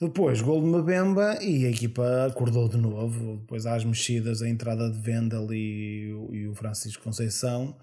depois 0.00 0.40
gol 0.40 0.60
de 0.62 0.68
Mabemba 0.68 1.42
e 1.42 1.66
a 1.66 1.70
equipa 1.70 2.26
acordou 2.26 2.68
de 2.68 2.76
novo. 2.76 3.38
Depois 3.38 3.66
às 3.66 3.84
mexidas, 3.84 4.42
a 4.42 4.48
entrada 4.48 4.90
de 4.90 4.98
Vendel 5.00 5.52
e, 5.52 6.10
e 6.32 6.46
o 6.46 6.54
Francisco 6.54 7.02
Conceição, 7.02 7.76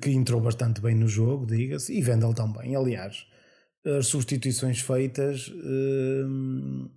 que 0.00 0.10
entrou 0.10 0.40
bastante 0.40 0.80
bem 0.80 0.94
no 0.94 1.06
jogo, 1.06 1.46
diga-se, 1.46 1.92
e 1.96 2.00
Vendel 2.02 2.32
também. 2.34 2.74
Aliás, 2.74 3.26
as 3.84 4.06
substituições 4.06 4.80
feitas, 4.80 5.48
uh, 5.48 6.90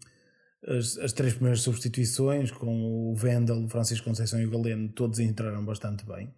as, 0.68 0.98
as 0.98 1.14
três 1.14 1.34
primeiras 1.34 1.62
substituições, 1.62 2.52
com 2.52 3.12
o 3.12 3.16
Vendel, 3.16 3.68
Francisco 3.70 4.08
Conceição 4.08 4.40
e 4.42 4.46
o 4.46 4.52
Galeno, 4.52 4.90
todos 4.90 5.20
entraram 5.20 5.64
bastante 5.66 6.06
bem. 6.06 6.34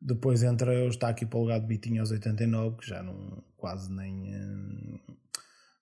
Depois 0.00 0.42
entra 0.42 0.70
o 0.70 0.74
Eustáquio 0.74 1.26
para 1.26 1.38
o 1.38 1.42
lugar 1.42 1.60
Bitinho 1.60 2.00
aos 2.00 2.10
89, 2.10 2.76
que 2.76 2.86
já 2.86 3.02
não, 3.02 3.42
quase 3.56 3.90
nem. 3.92 4.34
Eh, 4.34 5.14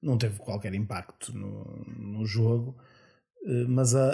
não 0.00 0.16
teve 0.16 0.38
qualquer 0.38 0.72
impacto 0.74 1.36
no, 1.36 1.84
no 1.98 2.24
jogo. 2.24 2.76
Eh, 3.44 3.64
mas 3.68 3.94
a, 3.94 4.08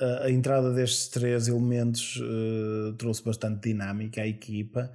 a, 0.00 0.24
a, 0.24 0.30
entrada 0.30 0.74
destes 0.74 1.08
três 1.08 1.46
elementos 1.48 2.20
trouxe 2.98 3.22
bastante 3.22 3.68
dinâmica 3.68 4.20
à 4.20 4.26
equipa 4.26 4.92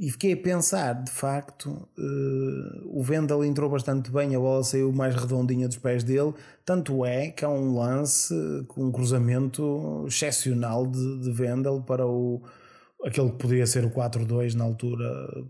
e 0.00 0.10
fiquei 0.10 0.32
a 0.32 0.36
pensar, 0.36 0.94
de 0.94 1.10
facto, 1.10 1.68
uh, 1.68 2.98
o 2.98 3.02
Vendel 3.02 3.44
entrou 3.44 3.68
bastante 3.68 4.10
bem, 4.10 4.34
a 4.34 4.38
bola 4.38 4.64
saiu 4.64 4.90
mais 4.94 5.14
redondinha 5.14 5.68
dos 5.68 5.76
pés 5.76 6.02
dele, 6.02 6.32
tanto 6.64 7.04
é 7.04 7.28
que 7.28 7.44
há 7.44 7.50
um 7.50 7.76
lance 7.76 8.34
com 8.68 8.86
um 8.86 8.90
cruzamento 8.90 10.06
excepcional 10.08 10.86
de, 10.86 11.20
de 11.20 11.30
Vendel 11.30 11.82
para 11.82 12.06
o 12.06 12.40
aquele 13.04 13.28
que 13.30 13.36
poderia 13.36 13.66
ser 13.66 13.84
o 13.84 13.90
4-2 13.90 14.54
na 14.54 14.64
altura 14.64 15.04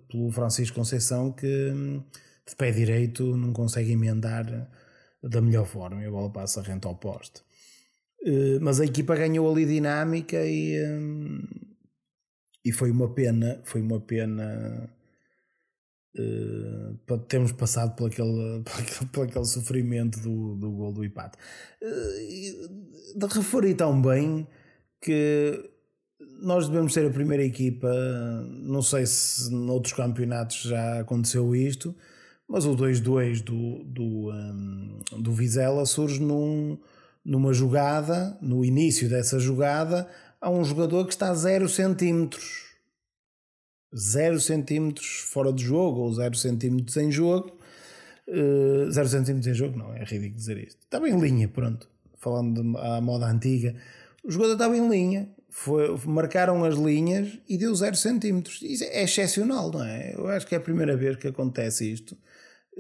pelo 0.09 0.33
Francisco 0.33 0.77
Conceição 0.77 1.31
que 1.31 1.73
de 2.45 2.57
pé 2.57 2.73
direito 2.73 3.37
não 3.37 3.53
consegue 3.53 3.93
emendar 3.93 4.69
da 5.23 5.41
melhor 5.41 5.65
forma 5.65 6.03
e 6.03 6.07
a 6.07 6.11
bola 6.11 6.29
passa 6.29 6.61
rente 6.61 6.89
ao 6.89 6.97
poste. 6.97 7.41
Uh, 8.23 8.59
mas 8.61 8.81
a 8.81 8.85
equipa 8.85 9.15
ganhou 9.15 9.49
ali 9.49 9.65
dinâmica 9.65 10.45
e 10.45 10.77
e 12.65 12.73
foi 12.73 12.91
uma 12.91 13.13
pena, 13.13 13.61
foi 13.65 13.81
uma 13.81 14.01
pena 14.01 14.91
uh, 16.19 17.19
termos 17.29 17.53
passado 17.53 17.95
por 17.97 18.09
aquele, 18.09 18.63
por 18.65 18.81
aquele, 18.81 19.11
por 19.11 19.25
aquele 19.27 19.45
sofrimento 19.47 20.21
do, 20.21 20.57
do 20.57 20.71
gol 20.71 20.93
do 20.93 21.05
empate. 21.05 21.39
Uh, 21.83 23.19
de 23.19 23.27
referir 23.27 23.75
tão 23.75 24.01
bem 24.01 24.47
que 25.01 25.71
nós 26.43 26.69
devemos 26.69 26.93
ser 26.93 27.07
a 27.07 27.11
primeira 27.11 27.45
equipa, 27.45 27.89
não 28.63 28.83
sei 28.83 29.07
se 29.07 29.51
noutros 29.51 29.93
campeonatos 29.93 30.63
já 30.63 31.01
aconteceu 31.01 31.55
isto, 31.55 31.95
mas 32.49 32.65
o 32.65 32.75
2-2 32.77 33.43
do, 33.43 33.85
do, 33.85 34.31
um, 34.33 35.01
do 35.19 35.33
Vizela 35.33 35.87
surge 35.87 36.21
num, 36.21 36.79
numa 37.25 37.53
jogada, 37.53 38.37
no 38.41 38.65
início 38.65 39.09
dessa 39.09 39.39
jogada, 39.39 40.09
há 40.41 40.51
um 40.51 40.65
jogador 40.65 41.07
que 41.07 41.13
está 41.13 41.31
a 41.31 41.35
0 41.35 41.69
centímetros. 41.69 42.71
0 43.95 44.41
centímetros 44.41 45.07
fora 45.07 45.53
de 45.53 45.65
jogo 45.65 46.01
ou 46.01 46.13
0 46.13 46.35
centímetros 46.37 46.97
em 46.97 47.11
jogo. 47.11 47.59
0 48.29 49.07
uh, 49.07 49.09
centímetros 49.09 49.47
em 49.49 49.55
jogo, 49.55 49.77
não, 49.77 49.93
é 49.93 50.05
ridículo 50.05 50.37
dizer 50.37 50.59
isto. 50.59 50.79
Estava 50.83 51.09
em 51.09 51.19
linha, 51.19 51.49
pronto. 51.49 51.89
Falando 52.17 52.79
à 52.79 53.01
moda 53.01 53.27
antiga. 53.27 53.75
O 54.23 54.31
jogador 54.31 54.53
estava 54.53 54.77
em 54.77 54.89
linha, 54.89 55.29
foi, 55.49 55.97
marcaram 56.07 56.63
as 56.65 56.77
linhas 56.77 57.39
e 57.49 57.59
deu 57.59 57.75
0 57.75 57.97
centímetros. 57.97 58.63
Isso 58.63 58.85
é 58.85 59.03
excepcional, 59.03 59.71
não 59.73 59.83
é? 59.83 60.15
Eu 60.15 60.29
acho 60.29 60.47
que 60.47 60.55
é 60.55 60.59
a 60.59 60.61
primeira 60.61 60.97
vez 60.97 61.17
que 61.17 61.27
acontece 61.27 61.91
isto. 61.91 62.17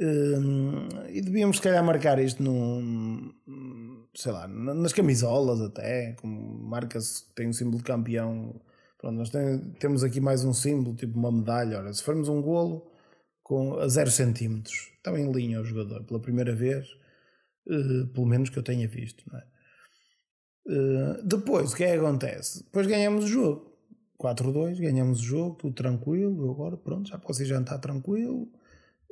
Um, 0.00 0.88
e 1.10 1.20
devíamos, 1.20 1.58
se 1.58 1.62
calhar, 1.62 1.84
marcar 1.84 2.18
isto 2.18 2.42
num, 2.42 3.34
sei 4.14 4.32
lá, 4.32 4.48
nas 4.48 4.94
camisolas 4.94 5.60
até, 5.60 6.14
como 6.14 6.58
marca-se, 6.64 7.24
tem 7.34 7.48
um 7.48 7.52
símbolo 7.52 7.78
de 7.78 7.84
campeão. 7.84 8.58
Pronto, 8.98 9.16
nós 9.16 9.28
tem, 9.28 9.58
temos 9.78 10.02
aqui 10.02 10.18
mais 10.18 10.42
um 10.42 10.54
símbolo, 10.54 10.96
tipo 10.96 11.18
uma 11.18 11.30
medalha. 11.30 11.78
Ora, 11.78 11.92
se 11.92 12.02
formos 12.02 12.28
um 12.28 12.40
golo 12.40 12.90
com, 13.42 13.74
a 13.74 13.88
0 13.88 14.10
centímetros, 14.10 14.90
estava 14.96 15.20
em 15.20 15.30
linha 15.30 15.60
o 15.60 15.64
jogador, 15.64 16.02
pela 16.04 16.20
primeira 16.20 16.54
vez, 16.54 16.88
uh, 17.66 18.06
pelo 18.08 18.26
menos 18.26 18.48
que 18.48 18.58
eu 18.58 18.62
tenha 18.62 18.88
visto. 18.88 19.22
É? 19.36 19.44
Uh, 20.72 21.26
depois, 21.26 21.72
o 21.72 21.76
que 21.76 21.84
é 21.84 21.92
que 21.92 21.98
acontece? 21.98 22.64
Depois 22.64 22.86
ganhamos 22.86 23.24
o 23.24 23.28
jogo. 23.28 23.70
4-2, 24.18 24.80
ganhamos 24.80 25.20
o 25.20 25.24
jogo, 25.24 25.56
tudo 25.56 25.74
tranquilo. 25.74 26.50
Agora, 26.50 26.76
pronto, 26.78 27.08
já 27.08 27.18
posso 27.18 27.42
ir 27.42 27.46
jantar 27.46 27.78
tranquilo 27.78 28.50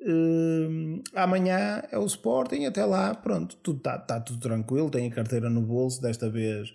Uh, 0.01 1.03
amanhã 1.13 1.83
é 1.91 1.99
o 1.99 2.07
Sporting, 2.07 2.65
até 2.67 2.85
lá, 2.85 3.15
pronto, 3.15 3.57
tudo 3.57 3.79
está 3.79 3.99
tá 3.99 4.21
tudo 4.21 4.39
tranquilo. 4.41 4.91
Tenho 4.91 5.11
a 5.11 5.15
carteira 5.15 5.51
no 5.51 5.61
bolso. 5.61 6.01
Desta 6.01 6.31
vez 6.31 6.73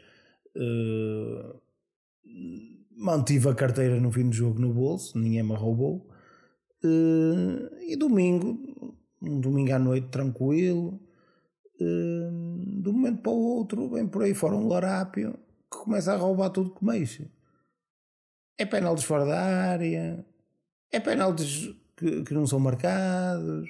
uh, 0.55 1.61
mantive 2.91 3.49
a 3.49 3.55
carteira 3.55 3.99
no 3.99 4.11
fim 4.11 4.29
do 4.29 4.35
jogo 4.35 4.59
no 4.59 4.73
bolso, 4.73 5.17
ninguém 5.17 5.43
me 5.43 5.55
roubou. 5.55 6.09
Uh, 6.83 7.69
e 7.81 7.95
domingo, 7.95 8.97
um 9.21 9.39
domingo 9.39 9.73
à 9.73 9.79
noite 9.79 10.09
tranquilo, 10.09 10.99
de 11.79 12.89
um 12.89 12.93
momento 12.93 13.21
para 13.21 13.31
o 13.31 13.41
outro, 13.41 13.89
vem 13.89 14.07
por 14.07 14.23
aí 14.23 14.33
fora 14.33 14.55
um 14.55 14.67
larápio 14.67 15.33
que 15.71 15.77
começa 15.79 16.13
a 16.13 16.17
roubar 16.17 16.49
tudo 16.49 16.73
que 16.73 16.85
mexe. 16.85 17.29
É 18.57 18.65
penaltis 18.65 19.03
fora 19.03 19.25
da 19.25 19.41
área, 19.41 20.25
é 20.91 20.99
penaltis 20.99 21.73
que, 22.03 22.23
que 22.23 22.33
não 22.33 22.45
são 22.45 22.59
marcados, 22.59 23.69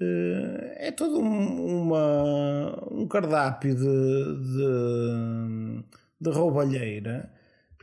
eh, 0.00 0.88
é 0.88 0.92
todo 0.92 1.18
um, 1.18 1.82
uma, 1.82 2.88
um 2.92 3.08
cardápio 3.08 3.74
de, 3.74 3.84
de, 4.54 5.84
de 6.20 6.30
roubalheira 6.30 7.32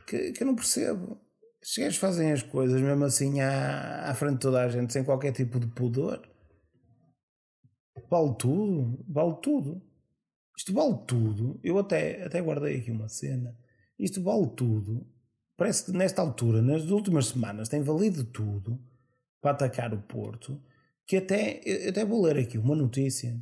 que, 0.06 0.32
que 0.32 0.42
eu 0.42 0.46
não 0.46 0.54
percebo. 0.54 1.20
Estes 1.60 1.78
gajos 1.78 1.98
fazem 1.98 2.32
as 2.32 2.42
coisas 2.42 2.80
mesmo 2.80 3.04
assim 3.04 3.40
à, 3.40 4.08
à 4.08 4.14
frente 4.14 4.34
de 4.34 4.40
toda 4.40 4.62
a 4.62 4.68
gente, 4.68 4.92
sem 4.92 5.02
qualquer 5.04 5.32
tipo 5.32 5.58
de 5.58 5.66
pudor. 5.66 6.22
Vale 8.08 8.34
tudo, 8.38 9.04
vale 9.08 9.36
tudo. 9.42 9.82
Isto 10.56 10.72
vale 10.72 10.98
tudo. 11.06 11.60
Eu 11.62 11.78
até, 11.78 12.24
até 12.24 12.40
guardei 12.40 12.78
aqui 12.78 12.90
uma 12.90 13.08
cena. 13.08 13.56
Isto 13.98 14.22
vale 14.22 14.46
tudo. 14.56 15.06
Parece 15.56 15.86
que 15.86 15.92
nesta 15.92 16.22
altura, 16.22 16.62
nas 16.62 16.84
últimas 16.84 17.26
semanas, 17.26 17.68
tem 17.68 17.82
valido 17.82 18.24
tudo 18.24 18.80
para 19.40 19.52
atacar 19.52 19.92
o 19.92 20.02
Porto. 20.02 20.60
Que 21.06 21.16
até, 21.16 21.60
até 21.88 22.04
vou 22.04 22.22
ler 22.22 22.38
aqui 22.38 22.58
uma 22.58 22.74
notícia. 22.74 23.40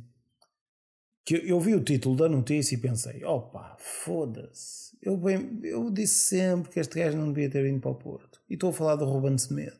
Que 1.25 1.35
eu, 1.35 1.39
eu 1.41 1.59
vi 1.59 1.75
o 1.75 1.83
título 1.83 2.15
da 2.15 2.29
notícia 2.29 2.75
e 2.75 2.79
pensei: 2.79 3.23
opa, 3.23 3.75
foda-se. 3.79 4.97
Eu, 5.01 5.17
bem, 5.17 5.59
eu 5.63 5.91
disse 5.91 6.37
sempre 6.37 6.71
que 6.71 6.79
este 6.79 6.99
gajo 6.99 7.17
não 7.17 7.31
devia 7.31 7.49
ter 7.49 7.63
vindo 7.63 7.81
para 7.81 7.91
o 7.91 7.95
Porto. 7.95 8.41
E 8.49 8.53
estou 8.53 8.69
a 8.69 8.73
falar 8.73 8.95
do 8.95 9.05
Ruben 9.05 9.37
Semedo. 9.37 9.77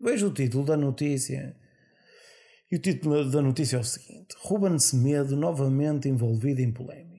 Vejo 0.00 0.28
o 0.28 0.34
título 0.34 0.64
da 0.64 0.76
notícia 0.76 1.56
e 2.70 2.76
o 2.76 2.80
título 2.80 3.30
da 3.30 3.40
notícia 3.40 3.76
é 3.76 3.80
o 3.80 3.84
seguinte: 3.84 4.34
Ruben 4.40 4.78
Semedo 4.80 5.36
novamente 5.36 6.08
envolvido 6.08 6.60
em 6.60 6.72
polémica. 6.72 7.13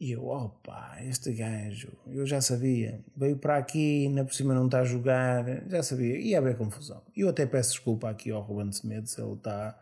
E 0.00 0.10
eu, 0.10 0.26
opa, 0.26 0.96
este 1.04 1.32
gajo, 1.32 1.92
eu 2.08 2.26
já 2.26 2.40
sabia, 2.40 3.00
veio 3.16 3.38
para 3.38 3.56
aqui, 3.56 4.08
na 4.08 4.24
por 4.24 4.34
cima 4.34 4.52
não 4.52 4.66
está 4.66 4.80
a 4.80 4.84
jogar, 4.84 5.44
já 5.68 5.82
sabia, 5.82 6.18
ia 6.18 6.38
haver 6.38 6.56
confusão. 6.56 7.00
Eu 7.16 7.28
até 7.28 7.46
peço 7.46 7.70
desculpa 7.70 8.10
aqui 8.10 8.30
ao 8.30 8.42
Ruben 8.42 8.72
Semedo 8.72 9.08
se 9.08 9.20
ele 9.22 9.34
está, 9.34 9.80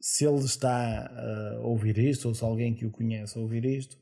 se 0.00 0.24
ele 0.24 0.38
está 0.38 1.06
a 1.06 1.60
ouvir 1.60 1.98
isto, 1.98 2.26
ou 2.26 2.34
se 2.34 2.42
alguém 2.42 2.74
que 2.74 2.86
o 2.86 2.90
conhece 2.90 3.38
a 3.38 3.42
ouvir 3.42 3.64
isto. 3.66 3.98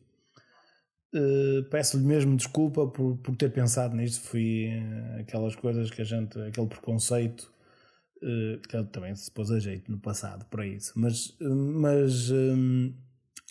Uh, 1.14 1.68
peço-lhe 1.68 2.04
mesmo 2.04 2.34
desculpa 2.36 2.86
por, 2.86 3.18
por 3.18 3.36
ter 3.36 3.52
pensado 3.52 3.94
nisto. 3.94 4.22
Fui 4.22 4.68
uh, 4.68 5.20
aquelas 5.20 5.54
coisas 5.56 5.90
que 5.90 6.00
a 6.00 6.04
gente, 6.04 6.40
aquele 6.40 6.68
preconceito 6.68 7.52
uh, 8.22 8.58
que 8.66 8.82
também 8.84 9.14
se 9.14 9.30
pôs 9.30 9.50
a 9.50 9.58
jeito 9.58 9.90
no 9.90 9.98
passado 9.98 10.46
para 10.46 10.66
isso. 10.66 10.92
Mas, 10.96 11.36
mas 11.40 12.30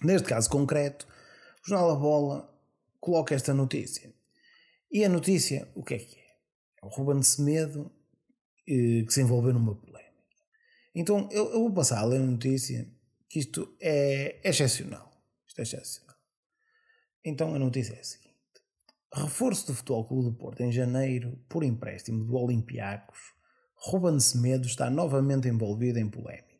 neste 0.03 0.27
caso 0.27 0.49
concreto, 0.49 1.05
o 1.63 1.69
Jornal 1.69 1.91
A 1.91 1.95
Bola 1.95 2.59
coloca 2.99 3.35
esta 3.35 3.53
notícia. 3.53 4.13
E 4.91 5.03
a 5.05 5.09
notícia, 5.09 5.71
o 5.75 5.83
que 5.83 5.93
é 5.93 5.97
que 5.99 6.19
é? 6.19 6.25
É 6.81 6.85
o 6.85 6.89
Ruben 6.89 7.21
Semedo 7.23 7.91
que 8.65 9.07
se 9.09 9.21
envolveu 9.21 9.53
numa 9.53 9.75
polémica. 9.75 10.11
Então 10.93 11.27
eu, 11.31 11.51
eu 11.51 11.59
vou 11.61 11.73
passar 11.73 11.99
a 11.99 12.05
ler 12.05 12.21
a 12.21 12.25
notícia 12.25 12.89
que 13.29 13.39
isto 13.39 13.75
é 13.81 14.39
excepcional. 14.47 15.11
Isto 15.47 15.59
é 15.59 15.63
excepcional. 15.63 16.15
Então 17.23 17.53
a 17.53 17.59
notícia 17.59 17.93
é 17.93 17.99
a 17.99 18.03
seguinte: 18.03 18.35
Reforço 19.13 19.67
do 19.67 19.75
Futebol 19.75 20.07
Clube 20.07 20.29
do 20.29 20.35
Porto 20.35 20.61
em 20.61 20.71
janeiro 20.71 21.37
por 21.49 21.63
empréstimo 21.63 22.23
do 22.23 22.35
Olympiacos 22.35 23.19
Ruben 23.83 24.19
Semedo 24.19 24.67
está 24.67 24.91
novamente 24.91 25.47
envolvido 25.47 25.97
em 25.97 26.07
polémica. 26.07 26.50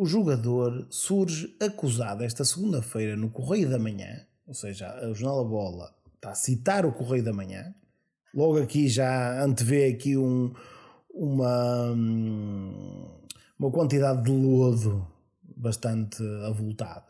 O 0.00 0.06
jogador 0.06 0.86
surge 0.90 1.56
acusado 1.60 2.22
esta 2.22 2.44
segunda-feira 2.44 3.16
no 3.16 3.30
Correio 3.30 3.68
da 3.68 3.80
Manhã, 3.80 4.24
ou 4.46 4.54
seja, 4.54 4.96
o 5.10 5.12
Jornal 5.12 5.42
da 5.42 5.50
Bola 5.50 5.94
está 6.14 6.30
a 6.30 6.34
citar 6.36 6.86
o 6.86 6.92
Correio 6.92 7.24
da 7.24 7.32
Manhã. 7.32 7.74
Logo 8.32 8.62
aqui 8.62 8.86
já 8.86 9.42
antevê 9.42 9.86
aqui 9.86 10.16
um, 10.16 10.54
uma, 11.10 11.90
uma 13.58 13.72
quantidade 13.72 14.22
de 14.22 14.30
lodo 14.30 15.04
bastante 15.42 16.22
avultada. 16.46 17.08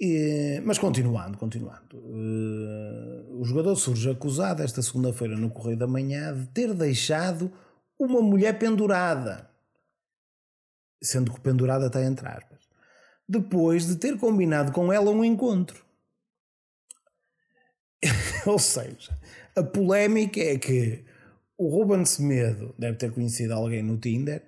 E, 0.00 0.62
mas 0.64 0.78
continuando, 0.78 1.36
continuando. 1.36 1.96
Uh, 1.96 3.40
o 3.40 3.44
jogador 3.44 3.74
surge 3.74 4.08
acusado 4.08 4.62
esta 4.62 4.80
segunda-feira 4.80 5.36
no 5.36 5.50
Correio 5.50 5.76
da 5.76 5.88
Manhã 5.88 6.32
de 6.32 6.46
ter 6.50 6.72
deixado 6.72 7.50
uma 7.98 8.22
mulher 8.22 8.56
pendurada. 8.56 9.52
Sendo 11.04 11.32
que 11.32 11.40
pendurada 11.40 11.86
está 11.86 12.02
entre 12.02 12.26
aspas. 12.26 12.60
Depois 13.28 13.86
de 13.86 13.96
ter 13.96 14.18
combinado 14.18 14.72
com 14.72 14.92
ela 14.92 15.10
um 15.10 15.24
encontro. 15.24 15.84
Ou 18.46 18.58
seja, 18.58 19.18
a 19.56 19.62
polémica 19.62 20.40
é 20.40 20.58
que 20.58 21.04
o 21.56 21.68
Ruben 21.68 22.04
Semedo 22.04 22.74
deve 22.78 22.96
ter 22.96 23.12
conhecido 23.12 23.54
alguém 23.54 23.82
no 23.82 23.98
Tinder, 23.98 24.42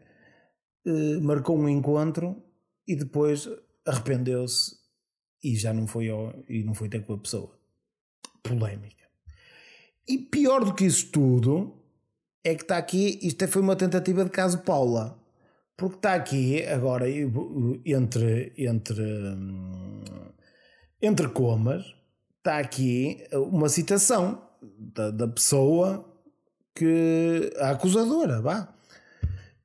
eh, 0.87 1.21
marcou 1.21 1.59
um 1.59 1.69
encontro 1.69 2.43
e 2.87 2.97
depois 2.97 3.49
arrependeu-se 3.87 4.77
e 5.43 5.57
já 5.57 5.73
não 5.73 5.87
foi 5.87 6.09
ao, 6.09 6.35
e 6.49 6.63
não 6.65 6.75
foi 6.75 6.89
ter 6.89 7.05
com 7.05 7.15
a 7.15 7.19
pessoa. 7.19 7.57
Polémica. 8.43 9.05
E 10.09 10.19
pior 10.19 10.65
do 10.65 10.75
que 10.75 10.85
isso 10.85 11.11
tudo, 11.11 11.83
é 12.45 12.55
que 12.55 12.63
está 12.63 12.77
aqui, 12.77 13.19
isto 13.23 13.47
foi 13.49 13.63
uma 13.63 13.75
tentativa 13.75 14.25
de 14.25 14.31
caso 14.31 14.59
Paula. 14.63 15.19
Porque 15.77 15.97
está 15.97 16.15
aqui 16.15 16.65
agora 16.67 17.07
entre, 17.11 18.53
entre, 18.57 19.05
entre 21.03 21.29
comas, 21.29 21.85
está 22.39 22.59
aqui 22.59 23.27
uma 23.33 23.69
citação 23.69 24.43
da, 24.63 25.11
da 25.11 25.29
pessoa 25.29 26.05
que. 26.75 27.53
a 27.59 27.71
acusadora, 27.71 28.41
vá. 28.41 28.75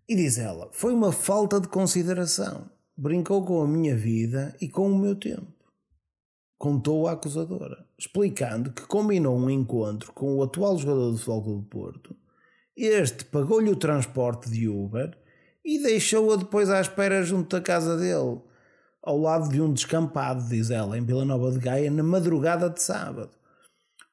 E 0.07 0.15
diz 0.15 0.37
ela: 0.37 0.69
Foi 0.73 0.93
uma 0.93 1.11
falta 1.11 1.59
de 1.61 1.69
consideração. 1.69 2.69
Brincou 2.97 3.45
com 3.45 3.61
a 3.61 3.67
minha 3.67 3.95
vida 3.95 4.55
e 4.59 4.67
com 4.67 4.91
o 4.91 4.97
meu 4.97 5.15
tempo. 5.15 5.47
Contou 6.57 7.07
a 7.07 7.13
acusadora, 7.13 7.85
explicando 7.97 8.71
que 8.71 8.85
combinou 8.85 9.35
um 9.35 9.49
encontro 9.49 10.11
com 10.11 10.35
o 10.35 10.43
atual 10.43 10.77
jogador 10.77 11.11
do 11.11 11.17
Futebol 11.17 11.61
do 11.61 11.63
Porto 11.63 12.15
este 12.75 13.25
pagou-lhe 13.25 13.69
o 13.69 13.75
transporte 13.75 14.49
de 14.49 14.67
Uber 14.67 15.15
e 15.63 15.81
deixou-a 15.81 16.35
depois 16.35 16.69
à 16.69 16.81
espera 16.81 17.23
junto 17.23 17.55
da 17.55 17.61
casa 17.61 17.97
dele, 17.97 18.41
ao 19.01 19.17
lado 19.17 19.49
de 19.49 19.61
um 19.61 19.73
descampado, 19.73 20.47
diz 20.47 20.69
ela, 20.69 20.97
em 20.97 21.03
Vila 21.03 21.25
Nova 21.25 21.51
de 21.51 21.59
Gaia, 21.59 21.89
na 21.89 22.03
madrugada 22.03 22.69
de 22.69 22.81
sábado. 22.81 23.31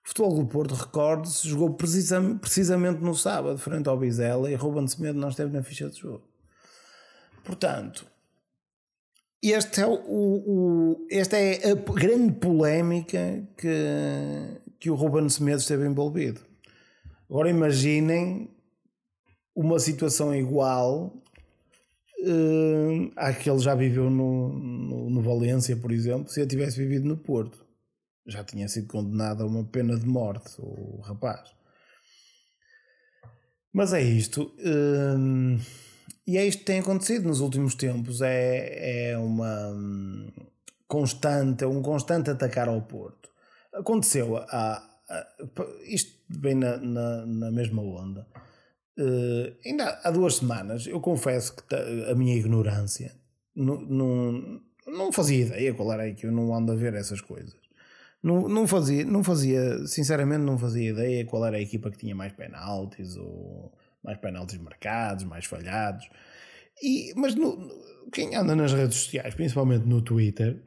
O 0.04 0.08
futebol 0.08 0.37
do 0.37 0.46
Porto, 0.46 0.74
recorde-se, 0.74 1.46
jogou 1.46 1.74
precisamente 1.74 3.00
no 3.00 3.14
sábado, 3.14 3.58
frente 3.58 3.88
ao 3.88 3.98
Bizela, 3.98 4.50
e 4.50 4.54
Ruben 4.54 4.87
Semedo 4.87 5.18
não 5.18 5.28
esteve 5.28 5.52
na 5.52 5.62
ficha 5.62 5.90
de 5.90 5.98
jogo. 5.98 6.26
Portanto, 7.44 8.06
este 9.42 9.82
é, 9.82 9.87
o, 9.87 9.92
o, 9.92 11.06
esta 11.11 11.37
é 11.37 11.70
a 11.70 11.74
grande 11.74 12.32
polémica 12.34 13.46
que, 13.56 14.61
que 14.80 14.90
o 14.90 14.94
Ruben 14.94 15.28
Semedo 15.28 15.61
esteve 15.61 15.87
envolvido. 15.87 16.40
Agora 17.30 17.50
imaginem 17.50 18.50
uma 19.54 19.78
situação 19.78 20.34
igual 20.34 21.22
uh, 22.20 23.12
à 23.16 23.33
que 23.33 23.48
ele 23.50 23.59
já 23.59 23.74
viveu 23.74 24.11
no, 24.11 24.52
no, 24.52 25.11
no, 25.11 25.22
Valência, 25.22 25.76
por 25.76 25.92
exemplo, 25.92 26.28
se 26.28 26.40
ele 26.40 26.48
tivesse 26.48 26.78
vivido 26.78 27.07
no 27.07 27.16
Porto. 27.16 27.66
Já 28.26 28.44
tinha 28.44 28.68
sido 28.68 28.88
condenado 28.88 29.42
a 29.42 29.46
uma 29.46 29.64
pena 29.64 29.98
de 29.98 30.07
morte, 30.07 30.54
o 30.59 31.00
rapaz. 31.00 31.50
Mas 33.72 33.92
é 33.92 34.02
isto. 34.02 34.52
Uh, 34.59 35.61
e 36.26 36.37
é 36.37 36.46
isto 36.46 36.61
que 36.61 36.66
tem 36.66 36.81
acontecido 36.81 37.26
nos 37.26 37.40
últimos 37.40 37.74
tempos. 37.74 38.20
É, 38.20 39.11
é 39.12 39.18
uma 39.18 39.68
hum, 39.70 40.31
constante, 40.87 41.64
um 41.64 41.81
constante 41.81 42.31
atacar 42.31 42.68
ao 42.68 42.83
Porto. 42.83 43.31
Aconteceu 43.72 44.37
há, 44.37 44.88
isto 45.87 46.18
vem 46.28 46.54
na, 46.54 46.76
na, 46.78 47.26
na 47.26 47.50
mesma 47.50 47.83
onda. 47.83 48.26
Uh, 48.98 49.54
ainda 49.64 50.00
há 50.02 50.11
duas 50.11 50.37
semanas, 50.37 50.87
eu 50.87 51.00
confesso 51.00 51.54
que 51.54 51.74
a 52.11 52.14
minha 52.16 52.34
ignorância 52.34 53.14
não, 53.54 53.80
não, 53.80 54.61
não 54.87 55.12
fazia 55.12 55.46
ideia 55.46 55.72
qual 55.72 55.92
era 55.92 56.12
que 56.12 56.26
eu 56.26 56.32
não 56.32 56.52
ando 56.52 56.72
a 56.72 56.74
ver 56.74 56.94
essas 56.94 57.20
coisas. 57.20 57.56
Não, 58.20 58.48
não, 58.48 58.66
fazia, 58.66 59.04
não 59.04 59.22
fazia, 59.22 59.87
sinceramente, 59.87 60.42
não 60.42 60.58
fazia 60.58 60.90
ideia 60.90 61.24
qual 61.24 61.46
era 61.46 61.56
a 61.56 61.61
equipa 61.61 61.90
que 61.90 61.98
tinha 61.98 62.14
mais 62.14 62.32
penaltis 62.32 63.16
ou 63.16 63.72
mais 64.02 64.18
penaltis 64.18 64.58
marcados, 64.58 65.24
mais 65.24 65.44
falhados. 65.44 66.08
E, 66.82 67.12
mas 67.14 67.37
no, 67.37 67.70
quem 68.12 68.34
anda 68.34 68.56
nas 68.56 68.72
redes 68.72 68.96
sociais, 68.96 69.34
principalmente 69.34 69.87
no 69.87 70.02
Twitter, 70.02 70.61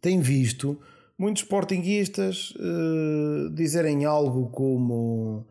tem 0.00 0.20
visto 0.20 0.80
muitos 1.18 1.42
sportinguistas 1.42 2.52
uh, 2.52 3.50
dizerem 3.54 4.06
algo 4.06 4.48
como 4.50 5.46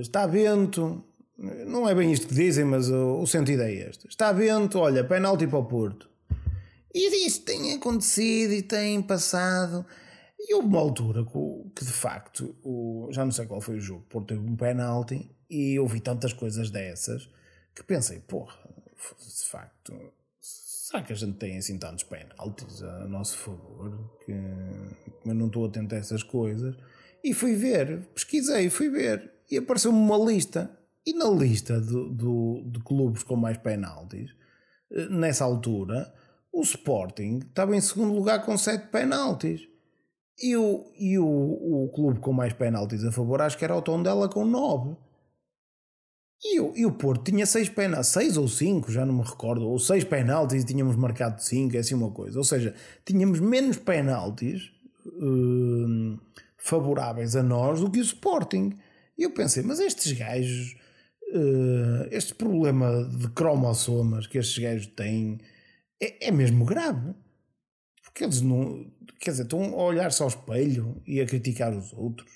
está 0.00 0.26
vento, 0.26 1.04
não 1.36 1.88
é 1.88 1.94
bem 1.94 2.12
isto 2.12 2.28
que 2.28 2.34
dizem, 2.34 2.64
mas 2.64 2.88
o, 2.90 3.20
o 3.20 3.26
sentido 3.26 3.62
é 3.62 3.72
este: 3.72 4.06
está 4.08 4.32
vento, 4.32 4.78
olha, 4.78 5.04
penalti 5.04 5.46
para 5.46 5.58
o 5.58 5.64
Porto. 5.64 6.08
E 6.94 7.26
isso 7.26 7.42
tem 7.42 7.72
acontecido 7.72 8.52
e 8.52 8.62
tem 8.62 9.02
passado. 9.02 9.84
E 10.38 10.54
houve 10.54 10.68
uma 10.68 10.78
altura 10.78 11.24
que, 11.24 11.84
de 11.84 11.92
facto, 11.92 12.54
o, 12.62 13.08
já 13.10 13.24
não 13.24 13.32
sei 13.32 13.46
qual 13.46 13.60
foi 13.60 13.76
o 13.76 13.80
jogo, 13.80 14.04
por 14.08 14.24
ter 14.24 14.38
um 14.38 14.54
penalti 14.54 15.28
e 15.50 15.78
ouvi 15.78 16.00
tantas 16.00 16.32
coisas 16.32 16.70
dessas 16.70 17.28
que 17.74 17.82
pensei, 17.82 18.20
porra, 18.20 18.56
de 18.94 19.46
facto, 19.46 19.92
será 20.40 21.02
que 21.02 21.12
a 21.12 21.16
gente 21.16 21.38
tem 21.38 21.56
assim 21.56 21.78
tantos 21.78 22.04
penaltis 22.04 22.82
a 22.82 23.08
nosso 23.08 23.38
favor? 23.38 24.16
Que, 24.24 24.32
não 25.24 25.46
estou 25.46 25.66
atento 25.66 25.94
a 25.94 25.98
essas 25.98 26.22
coisas. 26.22 26.76
E 27.22 27.32
fui 27.34 27.54
ver, 27.54 28.06
pesquisei, 28.14 28.70
fui 28.70 28.90
ver, 28.90 29.32
e 29.50 29.58
apareceu-me 29.58 29.98
uma 29.98 30.18
lista. 30.18 30.70
E 31.06 31.12
na 31.12 31.28
lista 31.28 31.80
do, 31.80 32.08
do, 32.10 32.62
de 32.66 32.80
clubes 32.80 33.22
com 33.22 33.36
mais 33.36 33.58
penaltis, 33.58 34.30
eh, 34.90 35.08
nessa 35.10 35.44
altura, 35.44 36.12
o 36.52 36.62
Sporting 36.62 37.40
estava 37.46 37.76
em 37.76 37.80
segundo 37.80 38.14
lugar 38.14 38.44
com 38.44 38.56
7 38.56 38.88
penaltis. 38.88 39.68
E, 40.40 40.56
o, 40.56 40.84
e 40.98 41.18
o, 41.18 41.26
o 41.26 41.90
clube 41.94 42.20
com 42.20 42.32
mais 42.32 42.52
penaltis 42.52 43.04
a 43.04 43.12
favor, 43.12 43.40
acho 43.40 43.56
que 43.56 43.64
era 43.64 43.76
o 43.76 43.82
Tondela 43.82 44.28
com 44.28 44.44
9. 44.44 44.96
E, 46.42 46.60
o, 46.60 46.72
e 46.76 46.84
o 46.84 46.92
Porto 46.92 47.24
tinha 47.24 47.46
6 47.46 47.70
penaltis, 47.70 48.08
6 48.08 48.36
ou 48.36 48.48
5, 48.48 48.92
já 48.92 49.06
não 49.06 49.14
me 49.14 49.22
recordo, 49.22 49.66
ou 49.66 49.78
6 49.78 50.04
penaltis 50.04 50.62
e 50.62 50.66
tínhamos 50.66 50.94
marcado 50.96 51.42
5, 51.42 51.76
é 51.76 51.78
assim 51.78 51.94
uma 51.94 52.10
coisa. 52.10 52.38
Ou 52.38 52.44
seja, 52.44 52.74
tínhamos 53.04 53.40
menos 53.40 53.78
penaltis 53.78 54.70
hum, 55.06 56.18
favoráveis 56.58 57.34
a 57.36 57.42
nós 57.42 57.80
do 57.80 57.90
que 57.90 57.98
o 57.98 58.02
Sporting. 58.02 58.76
E 59.16 59.22
eu 59.22 59.30
pensei, 59.30 59.62
mas 59.62 59.80
estes 59.80 60.12
gajos, 60.12 60.76
uh, 61.32 62.08
este 62.10 62.34
problema 62.34 63.04
de 63.16 63.28
cromossomas 63.30 64.26
que 64.26 64.38
estes 64.38 64.58
gajos 64.58 64.86
têm 64.88 65.38
é, 66.00 66.28
é 66.28 66.30
mesmo 66.30 66.64
grave. 66.64 67.14
Porque 68.02 68.24
eles 68.24 68.40
não. 68.40 68.92
Quer 69.18 69.32
dizer, 69.32 69.42
estão 69.44 69.62
a 69.62 69.82
olhar-se 69.82 70.22
ao 70.22 70.28
espelho 70.28 71.02
e 71.06 71.20
a 71.20 71.26
criticar 71.26 71.76
os 71.76 71.92
outros. 71.92 72.30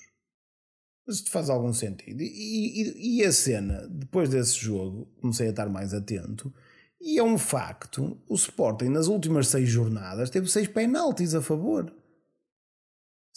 Mas 1.05 1.17
isto 1.17 1.31
faz 1.31 1.49
algum 1.49 1.73
sentido. 1.73 2.21
E, 2.21 2.25
e, 2.25 3.17
e, 3.17 3.25
a 3.25 3.31
cena, 3.31 3.87
depois 3.89 4.29
desse 4.29 4.55
jogo, 4.55 5.05
comecei 5.21 5.47
a 5.47 5.49
estar 5.51 5.69
mais 5.69 5.93
atento. 5.93 6.53
E 6.99 7.17
é 7.17 7.23
um 7.23 7.37
facto: 7.37 8.21
o 8.27 8.35
Sporting, 8.35 8.89
nas 8.89 9.07
últimas 9.07 9.47
seis 9.47 9.69
jornadas, 9.69 10.29
teve 10.29 10.49
seis 10.49 10.67
penaltis 10.67 11.33
a 11.33 11.41
favor. 11.41 11.93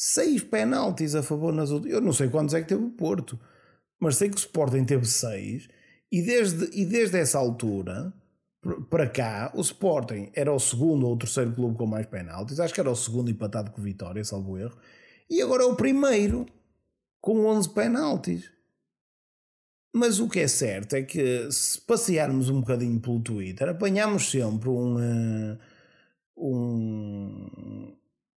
Seis 0.04 0.42
penaltis 0.42 1.14
a 1.14 1.22
favor 1.22 1.52
nas 1.52 1.70
últimas. 1.70 1.94
Eu 1.94 2.00
não 2.00 2.12
sei 2.12 2.28
quantos 2.28 2.54
é 2.54 2.60
que 2.60 2.66
teve 2.66 2.82
o 2.82 2.90
Porto, 2.90 3.38
mas 4.00 4.16
sei 4.16 4.28
que 4.28 4.34
o 4.34 4.36
Sporting 4.36 4.84
teve 4.84 5.06
seis. 5.06 5.68
E 6.10 6.20
desde, 6.20 6.68
e 6.76 6.84
desde 6.84 7.18
essa 7.18 7.38
altura 7.38 8.12
para 8.90 9.08
cá, 9.08 9.52
o 9.54 9.60
Sporting 9.60 10.28
era 10.34 10.52
o 10.52 10.58
segundo 10.58 11.06
ou 11.06 11.14
o 11.14 11.16
terceiro 11.16 11.52
clube 11.52 11.78
com 11.78 11.86
mais 11.86 12.04
penaltis. 12.06 12.58
Acho 12.58 12.74
que 12.74 12.80
era 12.80 12.90
o 12.90 12.96
segundo 12.96 13.30
empatado 13.30 13.70
com 13.70 13.80
Vitória, 13.80 14.24
salvo 14.24 14.58
erro. 14.58 14.76
E 15.30 15.40
agora 15.40 15.62
é 15.62 15.66
o 15.66 15.76
primeiro 15.76 16.46
com 17.20 17.46
11 17.46 17.68
penaltis. 17.68 18.50
Mas 19.94 20.18
o 20.18 20.28
que 20.28 20.40
é 20.40 20.48
certo 20.48 20.96
é 20.96 21.02
que 21.02 21.48
se 21.52 21.80
passearmos 21.80 22.48
um 22.48 22.58
bocadinho 22.58 22.98
pelo 22.98 23.20
Twitter, 23.20 23.68
apanhamos 23.68 24.28
sempre 24.28 24.68
um, 24.68 24.96
uh, 24.96 25.58
um, 26.36 27.94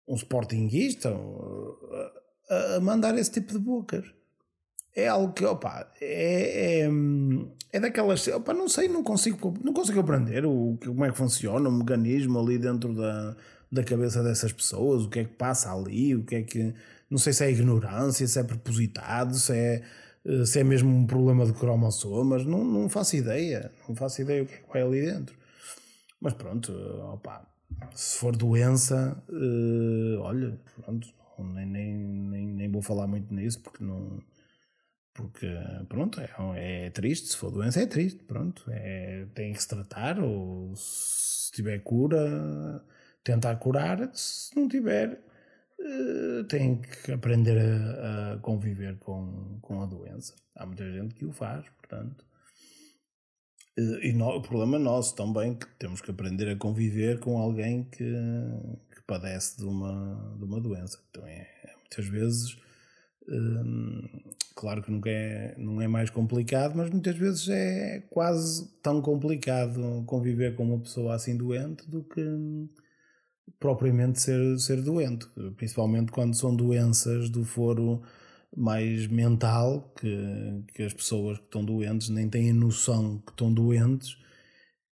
um 0.08 0.16
sportinguista 0.16 1.16
a, 2.50 2.76
a 2.76 2.80
mandar 2.80 3.18
esse 3.18 3.32
tipo 3.32 3.54
de 3.54 3.60
bocas 3.60 4.06
é 4.96 5.08
algo 5.08 5.34
que, 5.34 5.44
opa, 5.44 5.92
é, 6.00 6.82
é, 6.82 6.90
é 7.72 7.80
daquelas. 7.80 8.28
Opa, 8.28 8.54
não 8.54 8.70
sei, 8.70 8.88
não 8.88 9.04
consigo, 9.04 9.54
não 9.64 9.74
consigo 9.74 10.00
aprender 10.00 10.46
o, 10.46 10.78
como 10.84 11.06
é 11.06 11.12
que 11.12 11.18
funciona 11.18 11.68
o 11.68 11.72
mecanismo 11.72 12.40
ali 12.40 12.58
dentro 12.60 12.94
da, 12.94 13.36
da 13.72 13.84
cabeça 13.84 14.24
dessas 14.24 14.54
pessoas, 14.54 15.04
o 15.04 15.10
que 15.10 15.20
é 15.20 15.24
que 15.26 15.34
passa 15.34 15.74
ali, 15.74 16.16
o 16.16 16.24
que 16.24 16.36
é 16.36 16.44
que. 16.44 16.74
Não 17.10 17.18
sei 17.18 17.34
se 17.34 17.44
é 17.44 17.52
ignorância, 17.52 18.28
se 18.28 18.40
é 18.40 18.44
propositado, 18.44 19.36
se 19.36 19.54
é, 19.54 19.84
se 20.46 20.60
é 20.60 20.64
mesmo 20.64 20.96
um 20.96 21.06
problema 21.06 21.46
de 21.46 21.54
cromossomas, 21.54 22.46
não, 22.46 22.64
não 22.64 22.90
faço 22.90 23.16
ideia, 23.16 23.72
não 23.88 23.96
faço 23.96 24.22
ideia 24.22 24.44
o 24.44 24.46
que 24.46 24.54
é 24.54 24.58
que 24.58 24.70
vai 24.72 24.82
ali 24.82 25.02
dentro. 25.02 25.36
Mas 26.20 26.34
pronto, 26.34 26.72
opa, 27.14 27.46
se 27.94 28.18
for 28.18 28.36
doença, 28.36 29.22
uh, 29.30 30.20
olha, 30.22 30.60
pronto, 30.84 31.08
nem, 31.40 31.66
nem, 31.66 31.94
nem, 31.96 32.48
nem 32.48 32.72
vou 32.72 32.82
falar 32.82 33.08
muito 33.08 33.34
nisso 33.34 33.60
porque 33.62 33.84
não 33.84 34.22
porque, 35.14 35.48
pronto, 35.88 36.20
é, 36.20 36.86
é, 36.86 36.90
triste. 36.90 37.30
Se 37.30 37.38
for 37.38 37.52
doença, 37.52 37.82
é 37.82 37.86
triste. 37.86 38.24
Pronto, 38.24 38.64
é, 38.70 39.26
tem 39.36 39.54
que 39.54 39.62
se 39.62 39.68
tratar. 39.68 40.20
Ou 40.20 40.74
se 40.76 41.52
tiver 41.52 41.80
cura, 41.80 42.84
tentar 43.24 43.56
curar. 43.58 44.10
Se 44.14 44.56
não 44.56 44.68
tiver, 44.68 45.22
uh, 45.80 46.44
tem 46.46 46.82
que 46.82 47.12
aprender 47.12 47.58
a, 47.60 48.34
a, 48.34 48.38
conviver 48.40 48.98
com, 48.98 49.60
com 49.62 49.82
a 49.84 49.86
doença. 49.86 50.34
Há 50.56 50.66
muita 50.66 50.92
gente 50.92 51.14
que 51.14 51.26
o 51.26 51.32
faz, 51.32 51.70
portanto. 51.70 52.26
Uh, 53.78 54.00
e 54.04 54.14
no, 54.14 54.30
o 54.30 54.42
problema 54.42 54.78
nosso 54.78 55.16
também 55.16 55.56
que 55.56 55.66
temos 55.80 56.02
que 56.02 56.12
aprender 56.12 56.50
a 56.50 56.56
conviver 56.56 57.20
com 57.20 57.38
alguém 57.38 57.86
que, 57.86 58.04
que 58.04 59.02
padece 59.08 59.58
de 59.58 59.66
uma, 59.66 60.36
de 60.38 60.44
uma 60.44 60.62
doença. 60.62 61.00
Então, 61.10 61.26
é, 61.26 61.48
muitas 61.82 62.08
vezes 62.08 62.58
Hum, 63.28 64.02
claro 64.56 64.82
que 64.82 64.92
nunca 64.92 65.10
é, 65.10 65.56
não 65.58 65.82
é 65.82 65.88
mais 65.88 66.10
complicado, 66.10 66.76
mas 66.76 66.90
muitas 66.90 67.16
vezes 67.16 67.48
é 67.50 68.02
quase 68.10 68.68
tão 68.82 69.02
complicado 69.02 70.04
conviver 70.06 70.56
com 70.56 70.64
uma 70.64 70.80
pessoa 70.80 71.16
assim 71.16 71.38
doente 71.38 71.90
do 71.90 72.04
que 72.04 72.22
propriamente 73.60 74.20
ser, 74.22 74.60
ser 74.60 74.82
doente, 74.82 75.26
principalmente 75.56 76.12
quando 76.12 76.36
são 76.36 76.56
doenças 76.56 77.30
do 77.30 77.46
foro 77.46 78.02
mais 78.56 79.08
mental, 79.08 79.94
que, 80.00 80.64
que 80.74 80.84
as 80.84 80.94
pessoas 80.94 81.38
que 81.40 81.46
estão 81.46 81.66
doentes 81.66 82.10
nem 82.10 82.30
têm 82.30 82.54
noção 82.54 83.20
que 83.20 83.32
estão 83.32 83.54
doentes 83.54 84.18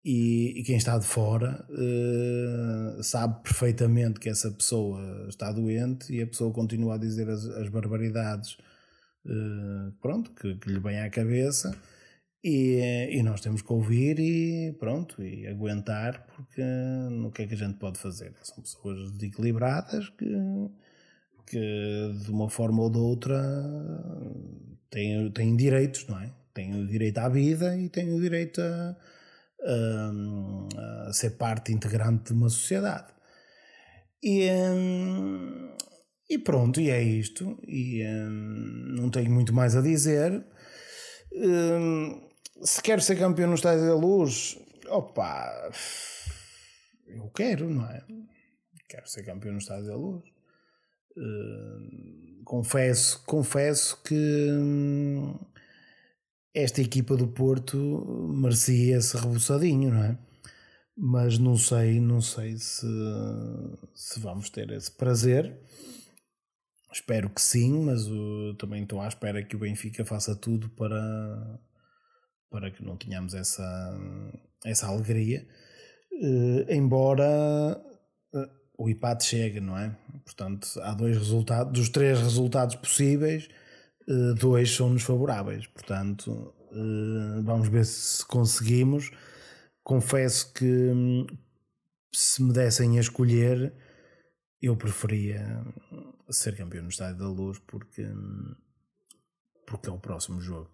e, 0.05 0.61
e 0.61 0.63
quem 0.63 0.77
está 0.77 0.97
de 0.99 1.05
fora 1.05 1.67
uh, 1.69 3.03
sabe 3.03 3.43
perfeitamente 3.43 4.21
que 4.21 4.29
essa 4.29 4.51
pessoa 4.53 5.27
está 5.29 5.51
doente 5.51 6.15
e 6.15 6.23
a 6.23 6.27
pessoa 6.29 6.53
continua 6.53 6.95
a 6.95 6.99
dizer 6.99 7.29
as, 7.29 7.45
as 7.47 7.69
barbaridades 7.69 8.57
uh, 9.25 9.91
pronto, 10.01 10.31
que, 10.33 10.55
que, 10.57 10.71
lhe 10.71 10.79
vem 10.79 11.01
à 11.01 11.11
cabeça 11.11 11.77
e, 12.45 13.09
e, 13.11 13.23
nós 13.25 13.41
temos 13.41 13.63
que 13.63 13.73
ouvir 13.73 14.21
e 14.21 14.73
pronto, 14.79 15.21
e 15.21 15.45
aguentar 15.49 16.25
porque 16.27 16.63
o 17.25 17.31
que 17.33 17.43
é 17.43 17.47
que 17.49 17.55
a 17.55 17.59
gente 17.59 17.79
pode 17.79 17.99
fazer? 17.99 18.33
São 18.45 18.63
pessoas 18.63 19.11
desequilibradas 19.11 20.09
que, 20.11 20.33
que 21.47 22.13
de 22.25 22.31
uma 22.31 22.51
forma 22.51 22.83
ou 22.83 22.91
de 22.91 22.99
outra 22.99 23.41
têm, 24.91 25.31
têm 25.31 25.57
direitos, 25.57 26.07
não 26.07 26.21
é? 26.21 26.33
Têm 26.53 26.75
o 26.75 26.87
direito 26.87 27.19
à 27.19 27.29
vida 27.29 27.77
e 27.77 27.89
têm 27.89 28.13
o 28.13 28.21
direito 28.21 28.61
a 28.61 28.97
um, 29.67 30.69
a 31.09 31.13
ser 31.13 31.31
parte 31.31 31.73
integrante 31.73 32.25
de 32.27 32.33
uma 32.33 32.49
sociedade. 32.49 33.13
E, 34.23 34.49
um, 34.51 35.77
e 36.29 36.39
pronto, 36.39 36.81
e 36.81 36.91
é 36.91 37.03
isto. 37.03 37.59
E 37.67 38.05
um, 38.07 38.95
não 38.97 39.11
tenho 39.11 39.31
muito 39.31 39.53
mais 39.55 39.77
a 39.77 39.81
dizer. 39.81 40.45
se 42.63 42.83
quero 42.83 43.01
ser 43.01 43.17
campeão 43.17 43.49
no 43.49 43.55
Estádio 43.55 43.87
da 43.87 43.95
Luz, 43.95 44.59
opa, 44.89 45.71
eu 47.07 47.29
quero, 47.31 47.69
não 47.69 47.89
é? 47.89 48.03
Quero 48.89 49.09
ser 49.09 49.25
campeão 49.25 49.53
no 49.53 49.59
Estádio 49.59 49.87
da 49.87 49.97
Luz. 49.97 50.36
Confesso, 52.45 53.23
confesso 53.25 54.03
que 54.03 54.49
esta 56.55 56.81
equipa 56.81 57.17
do 57.17 57.29
Porto 57.29 57.77
merecia 58.33 58.97
esse 58.97 59.17
rebuçadinho, 59.17 59.93
não 59.93 60.03
é? 60.03 60.19
Mas 60.97 61.39
não 61.39 61.57
sei, 61.59 62.01
não 62.01 62.23
sei 62.23 62.57
se, 62.57 62.87
se 63.95 64.19
vamos 64.21 64.49
ter 64.49 64.71
esse 64.71 64.91
prazer. 64.91 65.61
Espero 66.91 67.29
que 67.29 67.43
sim, 67.43 67.85
mas 67.85 68.09
uh, 68.09 68.55
também 68.55 68.83
estou 68.83 69.03
à 69.03 69.09
espera 69.09 69.43
que 69.43 69.55
o 69.55 69.59
Benfica 69.59 70.03
faça 70.03 70.35
tudo 70.35 70.71
para, 70.71 71.61
para 72.51 72.71
que 72.71 72.83
não 72.83 72.97
tenhamos 72.97 73.35
essa, 73.35 73.99
essa 74.65 74.87
alegria. 74.87 75.47
Uh, 76.11 76.73
embora 76.73 77.79
uh, 78.33 78.49
o 78.79 78.89
empate 78.89 79.25
chegue, 79.25 79.61
não 79.61 79.77
é? 79.77 79.97
Portanto, 80.25 80.69
há 80.83 80.93
dois 80.95 81.17
resultados, 81.17 81.73
dos 81.73 81.89
três 81.89 82.21
resultados 82.21 82.75
possíveis, 82.77 83.49
eh, 84.09 84.35
dois 84.39 84.75
são-nos 84.75 85.03
favoráveis. 85.03 85.67
Portanto, 85.67 86.55
eh, 86.73 87.41
vamos 87.43 87.69
ver 87.69 87.85
se 87.85 88.25
conseguimos. 88.27 89.11
Confesso 89.83 90.53
que 90.53 90.65
hum, 90.65 91.27
se 92.13 92.43
me 92.43 92.53
dessem 92.53 92.99
a 92.99 93.01
escolher, 93.01 93.73
eu 94.61 94.77
preferia 94.77 95.65
ser 96.31 96.57
campeão 96.57 96.83
no 96.83 96.91
Estádio 96.91 97.19
da 97.19 97.29
Luz 97.29 97.59
porque, 97.67 98.03
hum, 98.03 98.55
porque 99.67 99.89
é 99.89 99.93
o 99.93 99.99
próximo 99.99 100.41
jogo. 100.41 100.71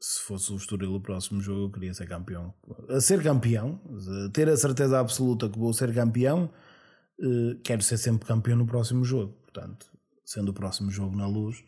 se 0.00 0.20
fosse 0.20 0.52
o 0.52 0.56
Estoril 0.56 0.94
o 0.94 1.00
próximo 1.00 1.40
jogo, 1.40 1.62
eu 1.62 1.70
queria 1.70 1.94
ser 1.94 2.06
campeão. 2.06 2.52
Ser 3.00 3.22
campeão, 3.22 3.80
ter 4.34 4.48
a 4.50 4.56
certeza 4.56 5.00
absoluta 5.00 5.48
que 5.48 5.58
vou 5.58 5.72
ser 5.72 5.94
campeão, 5.94 6.50
uh, 7.20 7.54
quero 7.62 7.82
ser 7.82 7.98
sempre 7.98 8.26
campeão 8.26 8.56
no 8.56 8.66
próximo 8.66 9.04
jogo. 9.04 9.34
Portanto, 9.42 9.86
sendo 10.24 10.50
o 10.50 10.54
próximo 10.54 10.90
jogo 10.90 11.16
na 11.16 11.26
luz, 11.26 11.62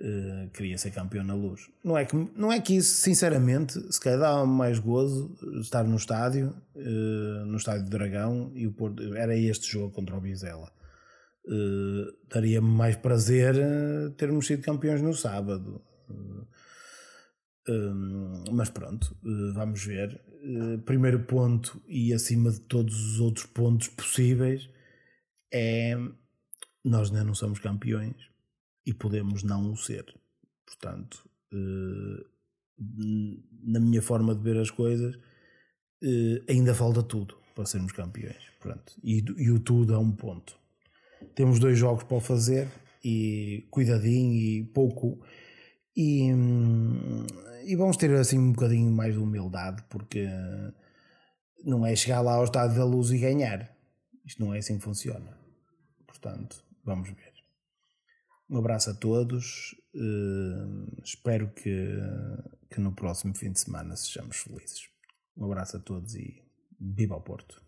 uh, 0.00 0.50
queria 0.50 0.76
ser 0.78 0.90
campeão 0.90 1.24
na 1.24 1.34
luz. 1.34 1.68
Não 1.82 1.96
é, 1.96 2.04
que, 2.04 2.16
não 2.36 2.52
é 2.52 2.60
que 2.60 2.76
isso, 2.76 2.96
sinceramente, 2.96 3.80
se 3.92 4.00
calhar 4.00 4.20
dá 4.20 4.44
mais 4.44 4.78
gozo 4.78 5.34
estar 5.60 5.84
no 5.84 5.96
estádio, 5.96 6.54
uh, 6.74 7.46
no 7.46 7.56
estádio 7.56 7.84
do 7.84 7.90
Dragão, 7.90 8.50
e 8.54 8.66
o 8.66 8.72
Porto, 8.72 9.14
era 9.14 9.36
este 9.36 9.70
jogo 9.70 9.92
contra 9.92 10.16
o 10.16 10.20
Vizela. 10.20 10.70
Uh, 11.44 12.12
daria-me 12.28 12.68
mais 12.68 12.94
prazer 12.96 13.54
termos 14.16 14.46
sido 14.46 14.62
campeões 14.62 15.00
no 15.00 15.14
sábado. 15.14 15.80
Mas 18.52 18.70
pronto, 18.70 19.16
vamos 19.54 19.84
ver. 19.84 20.20
primeiro 20.84 21.20
ponto, 21.24 21.82
e 21.86 22.12
acima 22.12 22.50
de 22.50 22.60
todos 22.60 22.94
os 22.94 23.20
outros 23.20 23.46
pontos 23.46 23.88
possíveis, 23.88 24.68
é 25.52 25.96
nós 26.84 27.10
ainda 27.10 27.24
não 27.24 27.34
somos 27.34 27.58
campeões 27.58 28.16
e 28.86 28.94
podemos 28.94 29.42
não 29.42 29.70
o 29.70 29.76
ser. 29.76 30.04
Portanto, 30.66 31.28
eh, 31.52 32.24
na 33.64 33.80
minha 33.80 34.00
forma 34.00 34.34
de 34.34 34.42
ver 34.42 34.56
as 34.58 34.70
coisas, 34.70 35.18
eh, 36.02 36.42
ainda 36.48 36.74
falta 36.74 37.02
tudo 37.02 37.36
para 37.54 37.66
sermos 37.66 37.92
campeões. 37.92 38.42
Pronto. 38.60 38.92
E, 39.02 39.24
e 39.36 39.50
o 39.50 39.60
tudo 39.60 39.94
é 39.94 39.98
um 39.98 40.12
ponto. 40.12 40.56
Temos 41.34 41.58
dois 41.58 41.78
jogos 41.78 42.04
para 42.04 42.20
fazer 42.20 42.68
e 43.04 43.66
cuidadinho 43.70 44.34
e 44.34 44.64
pouco. 44.64 45.20
E, 46.00 46.30
e 47.66 47.74
vamos 47.74 47.96
ter 47.96 48.14
assim 48.14 48.38
um 48.38 48.52
bocadinho 48.52 48.92
mais 48.92 49.14
de 49.14 49.18
humildade, 49.18 49.82
porque 49.90 50.28
não 51.64 51.84
é 51.84 51.96
chegar 51.96 52.20
lá 52.20 52.34
ao 52.34 52.44
estado 52.44 52.76
da 52.76 52.84
luz 52.84 53.10
e 53.10 53.18
ganhar. 53.18 53.76
Isto 54.24 54.44
não 54.44 54.54
é 54.54 54.58
assim 54.58 54.78
que 54.78 54.84
funciona. 54.84 55.36
Portanto, 56.06 56.64
vamos 56.84 57.08
ver. 57.08 57.32
Um 58.48 58.58
abraço 58.58 58.90
a 58.90 58.94
todos. 58.94 59.74
Uh, 59.92 61.02
espero 61.02 61.50
que, 61.52 61.98
que 62.70 62.80
no 62.80 62.94
próximo 62.94 63.34
fim 63.34 63.50
de 63.50 63.58
semana 63.58 63.96
sejamos 63.96 64.36
felizes. 64.36 64.88
Um 65.36 65.46
abraço 65.46 65.78
a 65.78 65.80
todos 65.80 66.14
e 66.14 66.44
viva 66.80 67.16
o 67.16 67.20
Porto. 67.20 67.60